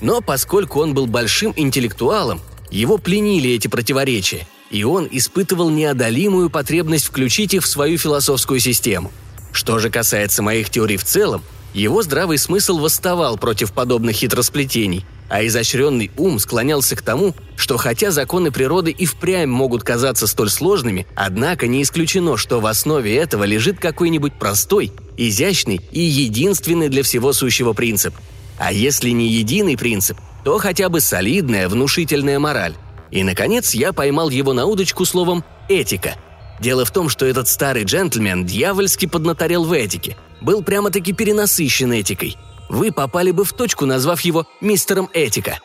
Но 0.00 0.22
поскольку 0.22 0.80
он 0.80 0.94
был 0.94 1.06
большим 1.06 1.52
интеллектуалом, 1.56 2.40
его 2.70 2.98
пленили 2.98 3.50
эти 3.50 3.68
противоречия, 3.68 4.46
и 4.70 4.84
он 4.84 5.08
испытывал 5.10 5.70
неодолимую 5.70 6.50
потребность 6.50 7.06
включить 7.06 7.54
их 7.54 7.62
в 7.62 7.66
свою 7.66 7.98
философскую 7.98 8.60
систему. 8.60 9.10
Что 9.52 9.78
же 9.78 9.90
касается 9.90 10.42
моих 10.42 10.70
теорий 10.70 10.96
в 10.96 11.04
целом, 11.04 11.42
его 11.74 12.02
здравый 12.02 12.38
смысл 12.38 12.78
восставал 12.78 13.36
против 13.36 13.72
подобных 13.72 14.16
хитросплетений, 14.16 15.04
а 15.28 15.46
изощренный 15.46 16.10
ум 16.16 16.40
склонялся 16.40 16.96
к 16.96 17.02
тому, 17.02 17.34
что 17.56 17.76
хотя 17.76 18.10
законы 18.10 18.50
природы 18.50 18.90
и 18.90 19.06
впрямь 19.06 19.48
могут 19.48 19.84
казаться 19.84 20.26
столь 20.26 20.50
сложными, 20.50 21.06
однако 21.14 21.68
не 21.68 21.82
исключено, 21.82 22.36
что 22.36 22.60
в 22.60 22.66
основе 22.66 23.16
этого 23.16 23.44
лежит 23.44 23.78
какой-нибудь 23.78 24.34
простой, 24.34 24.92
изящный 25.16 25.80
и 25.92 26.00
единственный 26.00 26.88
для 26.88 27.04
всего 27.04 27.32
сущего 27.32 27.72
принцип. 27.72 28.14
А 28.58 28.72
если 28.72 29.10
не 29.10 29.28
единый 29.28 29.76
принцип, 29.76 30.18
то 30.44 30.58
хотя 30.58 30.88
бы 30.88 31.00
солидная, 31.00 31.68
внушительная 31.68 32.38
мораль. 32.38 32.74
И, 33.10 33.22
наконец, 33.22 33.74
я 33.74 33.92
поймал 33.92 34.30
его 34.30 34.52
на 34.52 34.66
удочку 34.66 35.04
словом 35.04 35.44
«этика». 35.68 36.14
Дело 36.60 36.84
в 36.84 36.90
том, 36.90 37.08
что 37.08 37.24
этот 37.26 37.48
старый 37.48 37.84
джентльмен 37.84 38.44
дьявольски 38.44 39.06
поднаторел 39.06 39.64
в 39.64 39.72
этике, 39.72 40.16
был 40.40 40.62
прямо-таки 40.62 41.12
перенасыщен 41.12 41.92
этикой. 41.92 42.36
Вы 42.68 42.92
попали 42.92 43.30
бы 43.30 43.44
в 43.44 43.52
точку, 43.52 43.86
назвав 43.86 44.20
его 44.20 44.46
«мистером 44.60 45.08
этика». 45.12 45.58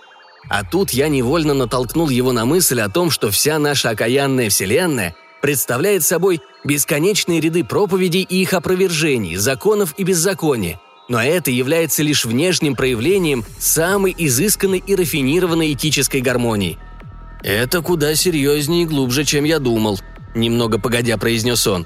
А 0.49 0.63
тут 0.63 0.91
я 0.91 1.07
невольно 1.07 1.53
натолкнул 1.53 2.09
его 2.09 2.31
на 2.31 2.45
мысль 2.45 2.79
о 2.79 2.89
том, 2.89 3.09
что 3.09 3.31
вся 3.31 3.57
наша 3.59 3.89
окаянная 3.89 4.49
вселенная 4.49 5.15
представляет 5.41 6.03
собой 6.03 6.41
бесконечные 6.63 7.39
ряды 7.39 7.63
проповедей 7.63 8.21
и 8.21 8.41
их 8.41 8.53
опровержений, 8.53 9.35
законов 9.35 9.95
и 9.97 10.03
беззакония, 10.03 10.79
но 11.07 11.21
это 11.21 11.51
является 11.51 12.03
лишь 12.03 12.25
внешним 12.25 12.75
проявлением 12.75 13.45
самой 13.59 14.15
изысканной 14.17 14.79
и 14.85 14.95
рафинированной 14.95 15.73
этической 15.73 16.21
гармонии. 16.21 16.79
«Это 17.43 17.81
куда 17.81 18.15
серьезнее 18.15 18.83
и 18.83 18.85
глубже, 18.85 19.23
чем 19.23 19.43
я 19.43 19.59
думал»,– 19.59 19.99
немного 20.35 20.79
погодя 20.79 21.17
произнес 21.17 21.67
он. 21.67 21.85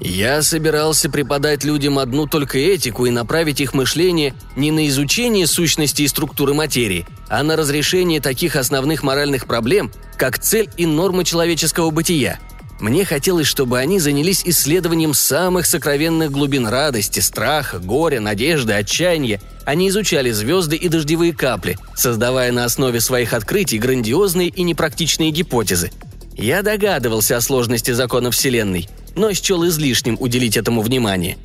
«Я 0.00 0.42
собирался 0.42 1.10
преподать 1.10 1.64
людям 1.64 1.98
одну 1.98 2.26
только 2.26 2.56
этику 2.58 3.04
и 3.04 3.10
направить 3.10 3.60
их 3.60 3.74
мышление 3.74 4.34
не 4.56 4.70
на 4.70 4.86
изучение 4.88 5.46
сущности 5.46 6.02
и 6.02 6.08
структуры 6.08 6.54
материи, 6.54 7.06
а 7.28 7.42
на 7.42 7.56
разрешение 7.56 8.20
таких 8.20 8.56
основных 8.56 9.02
моральных 9.02 9.46
проблем, 9.46 9.90
как 10.16 10.38
цель 10.38 10.70
и 10.76 10.86
нормы 10.86 11.24
человеческого 11.24 11.90
бытия– 11.90 12.38
мне 12.80 13.04
хотелось, 13.04 13.48
чтобы 13.48 13.78
они 13.78 13.98
занялись 13.98 14.42
исследованием 14.44 15.12
самых 15.12 15.66
сокровенных 15.66 16.30
глубин 16.30 16.66
радости, 16.66 17.18
страха, 17.18 17.78
горя, 17.78 18.20
надежды, 18.20 18.72
отчаяния. 18.72 19.40
Они 19.64 19.88
изучали 19.88 20.30
звезды 20.30 20.76
и 20.76 20.88
дождевые 20.88 21.32
капли, 21.32 21.76
создавая 21.96 22.52
на 22.52 22.64
основе 22.64 23.00
своих 23.00 23.32
открытий 23.32 23.78
грандиозные 23.78 24.48
и 24.48 24.62
непрактичные 24.62 25.32
гипотезы. 25.32 25.90
Я 26.36 26.62
догадывался 26.62 27.36
о 27.36 27.40
сложности 27.40 27.90
закона 27.90 28.30
Вселенной, 28.30 28.88
но 29.16 29.32
счел 29.32 29.66
излишним 29.66 30.16
уделить 30.20 30.56
этому 30.56 30.82
внимание. 30.82 31.36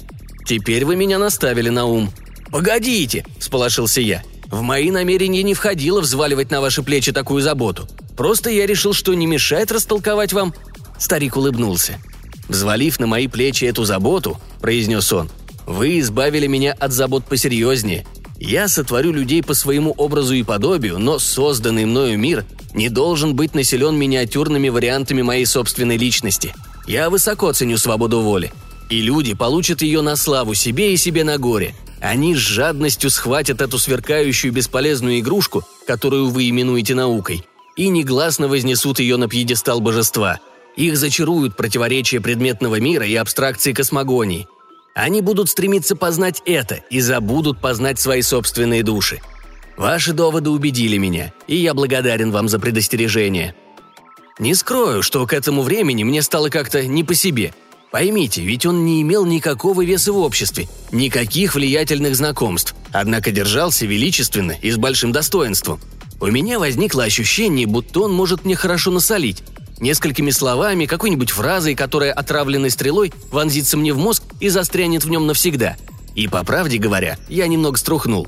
Теперь 0.46 0.86
вы 0.86 0.96
меня 0.96 1.18
наставили 1.18 1.70
на 1.70 1.86
ум. 1.86 2.12
«Погодите!»– 2.52 3.26
всполошился 3.40 4.02
я. 4.02 4.22
«В 4.52 4.62
мои 4.62 4.92
намерения 4.92 5.42
не 5.42 5.56
входило 5.56 6.00
взваливать 6.00 6.52
на 6.52 6.62
ваши 6.62 6.84
плечи 6.84 7.12
такую 7.12 7.42
заботу. 7.42 7.88
Просто 8.16 8.52
я 8.52 8.68
решил, 8.68 8.94
что 8.94 9.16
не 9.16 9.26
мешает 9.26 9.72
растолковать 9.72 10.34
вам 10.34 10.54
Старик 10.98 11.38
улыбнулся. 11.38 12.00
«Взвалив 12.50 13.00
на 13.00 13.08
мои 13.08 13.28
плечи 13.28 13.66
эту 13.66 13.86
заботу»,– 13.86 14.40
произнес 14.62 15.12
он,– 15.14 15.30
«вы 15.66 16.00
избавили 16.00 16.48
меня 16.48 16.74
от 16.74 16.92
забот 16.92 17.26
посерьезнее. 17.26 18.06
Я 18.40 18.68
сотворю 18.68 19.14
людей 19.14 19.42
по 19.42 19.54
своему 19.54 19.92
образу 19.92 20.34
и 20.34 20.44
подобию, 20.44 21.00
но 21.00 21.20
созданный 21.20 21.86
мною 21.86 22.20
мир 22.20 22.46
не 22.74 22.90
должен 22.90 23.36
быть 23.36 23.56
населен 23.56 23.96
миниатюрными 23.96 24.70
вариантами 24.70 25.22
моей 25.22 25.46
собственной 25.46 25.98
личности. 25.98 26.54
Я 26.86 27.10
высоко 27.10 27.54
ценю 27.54 27.78
свободу 27.78 28.20
воли. 28.20 28.52
И 28.90 29.02
люди 29.02 29.34
получат 29.34 29.82
ее 29.82 30.02
на 30.02 30.16
славу 30.16 30.54
себе 30.54 30.94
и 30.94 30.98
себе 30.98 31.24
на 31.24 31.38
горе. 31.38 31.74
Они 32.02 32.36
с 32.36 32.40
жадностью 32.40 33.10
схватят 33.10 33.62
эту 33.62 33.80
сверкающую 33.80 34.52
бесполезную 34.52 35.20
игрушку, 35.20 35.64
которую 35.88 36.30
вы 36.30 36.50
именуете 36.50 36.96
наукой, 36.96 37.46
и 37.78 37.88
негласно 37.88 38.50
вознесут 38.50 39.00
ее 39.00 39.16
на 39.16 39.30
пьедестал 39.30 39.80
божества. 39.80 40.40
Их 40.76 40.98
зачаруют 40.98 41.56
противоречия 41.56 42.20
предметного 42.20 42.80
мира 42.80 43.06
и 43.06 43.16
абстракции 43.16 43.74
космогонии. 43.74 44.48
Они 44.96 45.22
будут 45.22 45.50
стремиться 45.50 45.96
познать 45.96 46.42
это 46.46 46.84
и 46.90 47.00
забудут 47.00 47.62
познать 47.62 48.00
свои 48.00 48.22
собственные 48.22 48.84
души. 48.84 49.22
Ваши 49.78 50.14
доводы 50.14 50.50
убедили 50.50 50.98
меня, 50.98 51.34
и 51.48 51.56
я 51.56 51.74
благодарен 51.74 52.32
вам 52.32 52.48
за 52.48 52.60
предостережение. 52.60 53.56
Не 54.40 54.56
скрою, 54.56 55.04
что 55.04 55.26
к 55.26 55.34
этому 55.34 55.62
времени 55.62 56.04
мне 56.04 56.22
стало 56.22 56.50
как-то 56.50 56.86
не 56.86 57.04
по 57.04 57.14
себе– 57.14 57.54
Поймите, 57.94 58.42
ведь 58.42 58.66
он 58.66 58.86
не 58.86 59.04
имел 59.04 59.24
никакого 59.24 59.86
веса 59.86 60.12
в 60.12 60.18
обществе, 60.18 60.68
никаких 60.92 61.54
влиятельных 61.54 62.16
знакомств, 62.16 62.74
однако 62.92 63.30
держался 63.30 63.86
величественно 63.86 64.54
и 64.60 64.72
с 64.72 64.78
большим 64.78 65.12
достоинством. 65.12 65.80
У 66.20 66.26
меня 66.26 66.58
возникло 66.58 67.04
ощущение, 67.04 67.68
будто 67.68 68.00
он 68.00 68.12
может 68.12 68.46
мне 68.46 68.56
хорошо 68.56 68.90
насолить. 68.90 69.44
Несколькими 69.84 70.32
словами, 70.32 70.86
какой-нибудь 70.86 71.32
фразой, 71.32 71.76
которая 71.76 72.14
отравленной 72.14 72.70
стрелой 72.70 73.12
вонзится 73.32 73.76
мне 73.76 73.92
в 73.92 73.98
мозг 73.98 74.24
и 74.40 74.48
застрянет 74.48 75.04
в 75.04 75.10
нем 75.10 75.28
навсегда. 75.28 75.76
И, 76.16 76.30
по 76.30 76.46
правде 76.46 76.78
говоря, 76.78 77.18
я 77.28 77.48
немного 77.48 77.78
струхнул. 77.78 78.26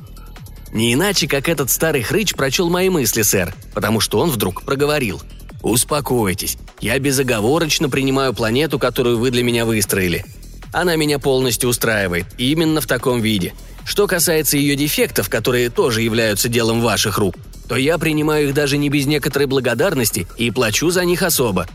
Не 0.74 0.94
иначе, 0.94 1.30
как 1.30 1.48
этот 1.48 1.72
старый 1.72 2.04
хрыч 2.04 2.34
прочел 2.34 2.70
мои 2.70 2.90
мысли, 2.90 3.22
сэр, 3.22 3.56
потому 3.74 4.02
что 4.02 4.20
он 4.20 4.32
вдруг 4.32 4.64
проговорил– 4.64 5.22
«Успокойтесь. 5.62 6.58
Я 6.80 7.00
безоговорочно 7.00 7.90
принимаю 7.90 8.34
планету, 8.34 8.78
которую 8.78 9.18
вы 9.18 9.32
для 9.32 9.44
меня 9.44 9.66
выстроили. 9.66 10.26
Она 10.72 10.96
меня 10.96 11.20
полностью 11.20 11.70
устраивает, 11.70 12.28
именно 12.38 12.82
в 12.82 12.86
таком 12.86 13.22
виде. 13.22 13.54
Что 13.86 14.06
касается 14.06 14.58
ее 14.58 14.76
дефектов, 14.76 15.28
которые 15.28 15.72
тоже 15.72 16.04
являются 16.04 16.50
делом 16.50 16.82
ваших 16.82 17.18
рук, 17.18 17.36
то 17.68 17.76
я 17.76 17.98
принимаю 17.98 18.50
их 18.50 18.54
даже 18.54 18.78
не 18.78 18.90
без 18.90 19.06
некоторой 19.06 19.48
благодарности 19.48 20.28
и 20.38 20.52
плачу 20.52 20.90
за 20.90 21.06
них 21.06 21.24
особо». 21.24 21.68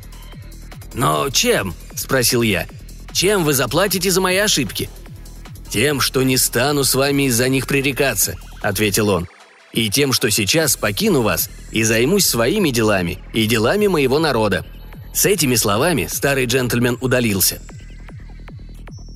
«Но 0.95 1.31
чем?»– 1.31 1.75
спросил 1.95 2.43
я. 2.43 2.67
«Чем 3.13 3.45
вы 3.45 3.53
заплатите 3.53 4.11
за 4.11 4.21
мои 4.21 4.37
ошибки?» 4.37 4.89
«Тем, 5.69 6.01
что 6.01 6.23
не 6.23 6.37
стану 6.37 6.85
с 6.85 6.95
вами 6.95 7.29
из-за 7.29 7.49
них 7.49 7.67
пререкаться»,– 7.67 8.37
ответил 8.63 9.09
он 9.09 9.29
и 9.73 9.89
тем, 9.89 10.13
что 10.13 10.31
сейчас 10.31 10.77
покину 10.77 11.23
вас 11.23 11.49
и 11.71 11.83
займусь 11.83 12.27
своими 12.27 12.71
делами 12.71 13.19
и 13.33 13.47
делами 13.47 13.87
моего 13.87 14.19
народа». 14.19 14.65
С 15.13 15.27
этими 15.27 15.57
словами 15.57 16.07
старый 16.09 16.47
джентльмен 16.47 16.97
удалился. 17.01 17.61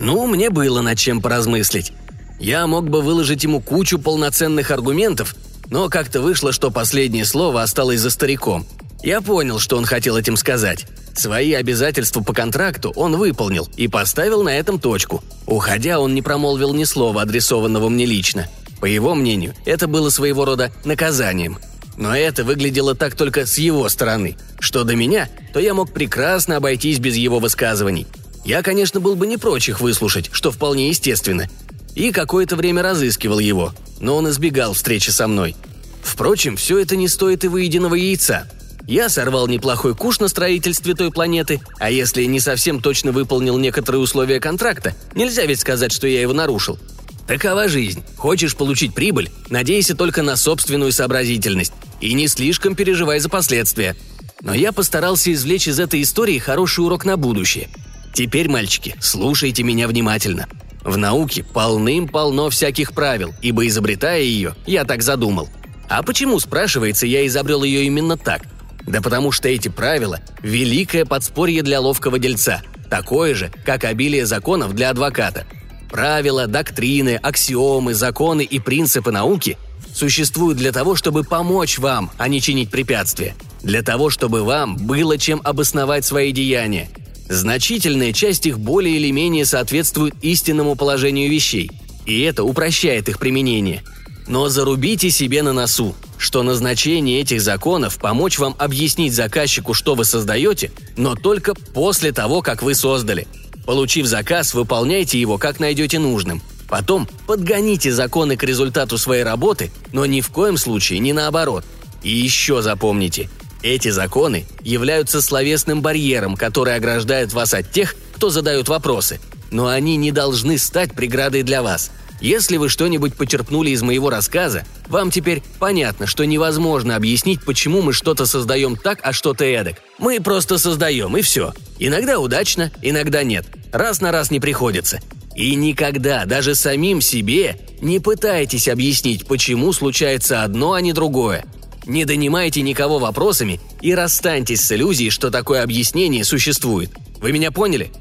Ну, 0.01 0.27
мне 0.27 0.51
было 0.51 0.81
над 0.81 0.99
чем 0.99 1.23
поразмыслить. 1.23 1.93
Я 2.41 2.67
мог 2.67 2.91
бы 2.91 3.01
выложить 3.01 3.45
ему 3.45 3.61
кучу 3.61 4.01
полноценных 4.01 4.73
аргументов, 4.73 5.37
но 5.70 5.88
как-то 5.88 6.20
вышло, 6.20 6.53
что 6.53 6.70
последнее 6.70 7.24
слово 7.24 7.62
осталось 7.62 8.00
за 8.00 8.11
стариком. 8.11 8.66
Я 9.03 9.20
понял, 9.20 9.59
что 9.59 9.77
он 9.77 9.85
хотел 9.85 10.16
этим 10.16 10.37
сказать. 10.37 10.87
Свои 11.14 11.53
обязательства 11.53 12.22
по 12.22 12.33
контракту 12.33 12.90
он 12.96 13.16
выполнил 13.16 13.68
и 13.77 13.88
поставил 13.88 14.42
на 14.42 14.57
этом 14.59 14.79
точку. 14.79 15.22
Уходя, 15.46 16.00
он 16.00 16.14
не 16.14 16.22
промолвил 16.22 16.74
ни 16.74 16.85
слова, 16.85 17.22
адресованного 17.22 17.88
мне 17.88 18.07
лично– 18.07 18.48
по 18.85 18.87
его 18.87 19.14
мнению, 19.14 19.55
это 19.64 19.87
было 19.87 20.11
своего 20.11 20.44
рода 20.44 20.70
наказанием. 20.85 21.59
Но 21.96 22.14
это 22.14 22.44
выглядело 22.44 22.94
так 22.94 23.14
только 23.14 23.46
с 23.46 23.57
его 23.57 23.88
стороны. 23.88 24.37
Что 24.61 24.85
до 24.85 24.94
меня, 24.94 25.31
то 25.55 25.59
я 25.59 25.72
мог 25.72 25.90
прекрасно 25.90 26.57
обойтись 26.57 26.98
без 26.98 27.16
его 27.16 27.38
высказываний. 27.38 28.07
Я, 28.44 28.61
конечно, 28.61 29.00
был 29.00 29.16
бы 29.16 29.27
не 29.27 29.38
прочь 29.38 29.70
их 29.70 29.81
выслушать, 29.81 30.29
что 30.33 30.50
вполне 30.50 30.88
естественно. 30.90 31.48
И 31.94 32.11
какое-то 32.11 32.57
время 32.57 32.83
разыскивал 32.83 33.38
его, 33.38 33.72
но 34.05 34.19
он 34.19 34.29
избегал 34.29 34.75
встречи 34.75 35.09
со 35.09 35.27
мной. 35.27 35.57
Впрочем, 36.03 36.57
все 36.57 36.79
это 36.79 36.95
не 36.95 37.09
стоит 37.09 37.43
и 37.45 37.49
выеденного 37.49 37.95
яйца. 37.95 38.47
Я 38.87 39.09
сорвал 39.09 39.49
неплохой 39.49 39.95
куш 39.95 40.21
на 40.21 40.29
строительстве 40.29 40.95
той 40.95 41.11
планеты, 41.11 41.62
а 41.79 41.90
если 41.90 42.25
не 42.25 42.38
совсем 42.38 42.83
точно 42.83 43.12
выполнил 43.12 43.57
некоторые 43.57 44.03
условия 44.03 44.40
контракта, 44.40 44.95
нельзя 45.14 45.47
ведь 45.47 45.61
сказать, 45.61 45.90
что 45.90 46.07
я 46.07 46.21
его 46.21 46.35
нарушил. 46.35 46.79
Такова 47.27 47.67
жизнь. 47.67 48.05
Хочешь 48.19 48.55
получить 48.55 48.95
прибыль, 48.95 49.31
надейся 49.49 49.97
только 49.97 50.21
на 50.21 50.37
собственную 50.37 50.93
сообразительность 50.93 51.73
и 52.03 52.12
не 52.12 52.29
слишком 52.29 52.75
переживай 52.75 53.21
за 53.21 53.31
последствия. 53.31 53.97
Но 54.43 54.53
я 54.53 54.73
постарался 54.73 55.33
извлечь 55.33 55.67
из 55.67 55.81
этой 55.81 56.03
истории 56.03 56.38
хороший 56.38 56.85
урок 56.85 57.07
на 57.07 57.17
будущее. 57.17 57.71
Теперь, 58.12 58.51
мальчики, 58.51 58.97
слушайте 59.01 59.62
меня 59.62 59.88
внимательно. 59.88 60.47
В 60.85 60.97
науке 60.97 61.42
полным-полно 61.42 62.51
всяких 62.51 62.92
правил, 62.92 63.35
ибо 63.42 63.66
изобретая 63.66 64.20
ее, 64.20 64.55
я 64.66 64.85
так 64.85 65.03
задумал. 65.03 65.49
А 65.88 66.03
почему, 66.03 66.38
спрашивается, 66.38 67.07
я 67.07 67.27
изобрел 67.27 67.64
ее 67.64 67.85
именно 67.85 68.16
так? 68.16 68.42
Да 68.87 69.01
потому 69.01 69.33
что 69.33 69.49
эти 69.49 69.68
правила– 69.68 70.20
великое 70.42 71.05
подспорье 71.05 71.62
для 71.62 71.81
ловкого 71.81 72.18
дельца, 72.18 72.62
такое 72.90 73.35
же, 73.35 73.51
как 73.64 73.85
обилие 73.85 74.27
законов 74.27 74.75
для 74.75 74.90
адвоката– 74.90 75.47
Правила, 75.94 76.49
доктрины, 76.49 77.20
аксиомы, 77.23 77.94
законы 77.94 78.42
и 78.42 78.59
принципы 78.59 79.12
науки 79.12 79.57
существуют 79.94 80.59
для 80.59 80.73
того, 80.73 80.97
чтобы 80.97 81.23
помочь 81.23 81.79
вам, 81.79 82.11
а 82.18 82.27
не 82.27 82.40
чинить 82.40 82.68
препятствия. 82.68 83.37
Для 83.62 83.81
того, 83.81 84.11
чтобы 84.11 84.42
вам 84.42 84.77
было 84.77 85.18
чем 85.18 85.40
обосновать 85.44 86.05
свои 86.05 86.33
деяния. 86.33 86.88
Значительная 87.29 88.13
часть 88.13 88.47
их 88.47 88.59
более 88.59 88.97
или 88.97 89.11
менее 89.11 89.47
соответствует 89.47 90.15
истинному 90.23 90.77
положению 90.77 91.31
вещей, 91.31 91.71
и 92.07 92.21
это 92.21 92.45
упрощает 92.45 93.09
их 93.09 93.19
применение. 93.19 93.83
Но 94.27 94.49
зарубите 94.49 95.11
себе 95.11 95.43
на 95.43 95.53
носу, 95.53 95.95
что 96.19 96.43
назначение 96.43 97.21
этих 97.21 97.41
законов– 97.41 97.99
помочь 98.01 98.39
вам 98.39 98.55
объяснить 98.59 99.15
заказчику, 99.15 99.75
что 99.75 99.95
вы 99.95 100.05
создаете, 100.05 100.73
но 100.97 101.15
только 101.15 101.55
после 101.55 102.13
того, 102.13 102.43
как 102.43 102.63
вы 102.63 102.75
создали– 102.75 103.27
Получив 103.67 104.07
заказ, 104.07 104.55
выполняйте 104.55 105.19
его, 105.19 105.39
как 105.39 105.59
найдете 105.59 105.99
нужным. 105.99 106.43
Потом 106.69 107.09
подгоните 107.27 107.93
законы 107.93 108.37
к 108.37 108.43
результату 108.43 108.99
своей 108.99 109.23
работы, 109.23 109.71
но 109.93 110.07
ни 110.07 110.21
в 110.21 110.29
коем 110.29 110.57
случае 110.57 110.99
не 110.99 111.13
наоборот. 111.13 111.65
И 112.03 112.11
еще 112.11 112.63
запомните, 112.63 113.31
эти 113.64 113.88
законы 113.88 114.44
являются 114.62 115.22
словесным 115.22 115.81
барьером, 115.81 116.37
который 116.37 116.77
ограждает 116.77 117.33
вас 117.33 117.55
от 117.55 117.72
тех, 117.72 117.96
кто 118.14 118.29
задает 118.29 118.68
вопросы, 118.68 119.20
но 119.50 119.68
они 119.68 119.96
не 119.96 120.12
должны 120.12 120.59
стать 120.59 120.92
преградой 120.92 121.42
для 121.42 121.62
вас. 121.62 121.90
Если 122.20 122.59
вы 122.59 122.68
что-нибудь 122.68 123.14
почерпнули 123.14 123.70
из 123.70 123.83
моего 123.83 124.11
рассказа, 124.11 124.64
вам 124.88 125.11
теперь 125.11 125.42
понятно, 125.59 126.07
что 126.07 126.24
невозможно 126.24 126.94
объяснить, 126.94 127.42
почему 127.42 127.81
мы 127.81 127.94
что-то 127.94 128.27
создаем 128.27 128.77
так, 128.77 129.00
а 129.03 129.12
что-то 129.14 129.44
эдак. 129.44 129.77
Мы 129.98 130.20
просто 130.20 130.59
создаем, 130.59 131.16
и 131.16 131.22
все. 131.22 131.55
Иногда 131.79 132.18
удачно, 132.18 132.70
иногда 132.83 133.24
нет. 133.24 133.46
Раз 133.72 134.00
на 134.03 134.12
раз 134.12 134.31
не 134.31 134.40
приходится. 134.40 135.00
И 135.35 135.55
никогда, 135.55 136.27
даже 136.27 136.55
самим 136.55 137.00
себе, 137.00 137.59
не 137.81 137.98
пытайтесь 137.98 138.68
объяснить, 138.68 139.27
почему 139.27 139.72
случается 139.72 140.42
одно, 140.42 140.74
а 140.74 140.81
не 140.81 140.92
другое. 140.92 141.44
Не 141.87 142.07
донимайте 142.07 142.62
никого 142.62 142.99
вопросами 142.99 143.61
и 143.83 143.94
расстаньтесь 143.94 144.62
с 144.62 144.73
иллюзией, 144.73 145.11
что 145.11 145.31
такое 145.31 145.62
объяснение 145.62 146.25
существует. 146.25 146.90
Вы 147.20 147.33
меня 147.33 147.51
поняли? 147.51 147.92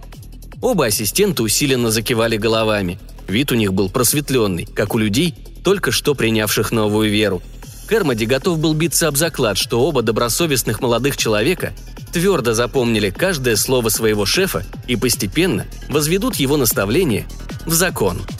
Оба 0.62 0.86
ассистента 0.86 1.44
усиленно 1.44 1.92
закивали 1.92 2.38
головами. 2.38 2.98
Вид 3.28 3.52
у 3.52 3.56
них 3.56 3.74
был 3.74 3.90
просветленный, 3.90 4.66
как 4.66 4.96
у 4.96 4.98
людей, 4.98 5.36
только 5.64 5.92
что 5.92 6.16
принявших 6.16 6.72
новую 6.72 7.12
веру. 7.12 7.42
Кермоди 7.90 8.26
готов 8.26 8.60
был 8.60 8.74
биться 8.74 9.10
об 9.10 9.18
заклад, 9.18 9.58
что 9.58 9.82
оба 9.82 10.02
добросовестных 10.02 10.80
молодых 10.80 11.18
человека 11.18 11.74
твердо 12.14 12.54
запомнили 12.54 13.10
каждое 13.10 13.58
слово 13.58 13.90
своего 13.90 14.26
шефа 14.26 14.66
и 14.88 14.96
постепенно 14.96 15.66
возведут 15.90 16.38
его 16.38 16.56
наставление 16.56 17.26
в 17.66 17.74
закон– 17.74 18.22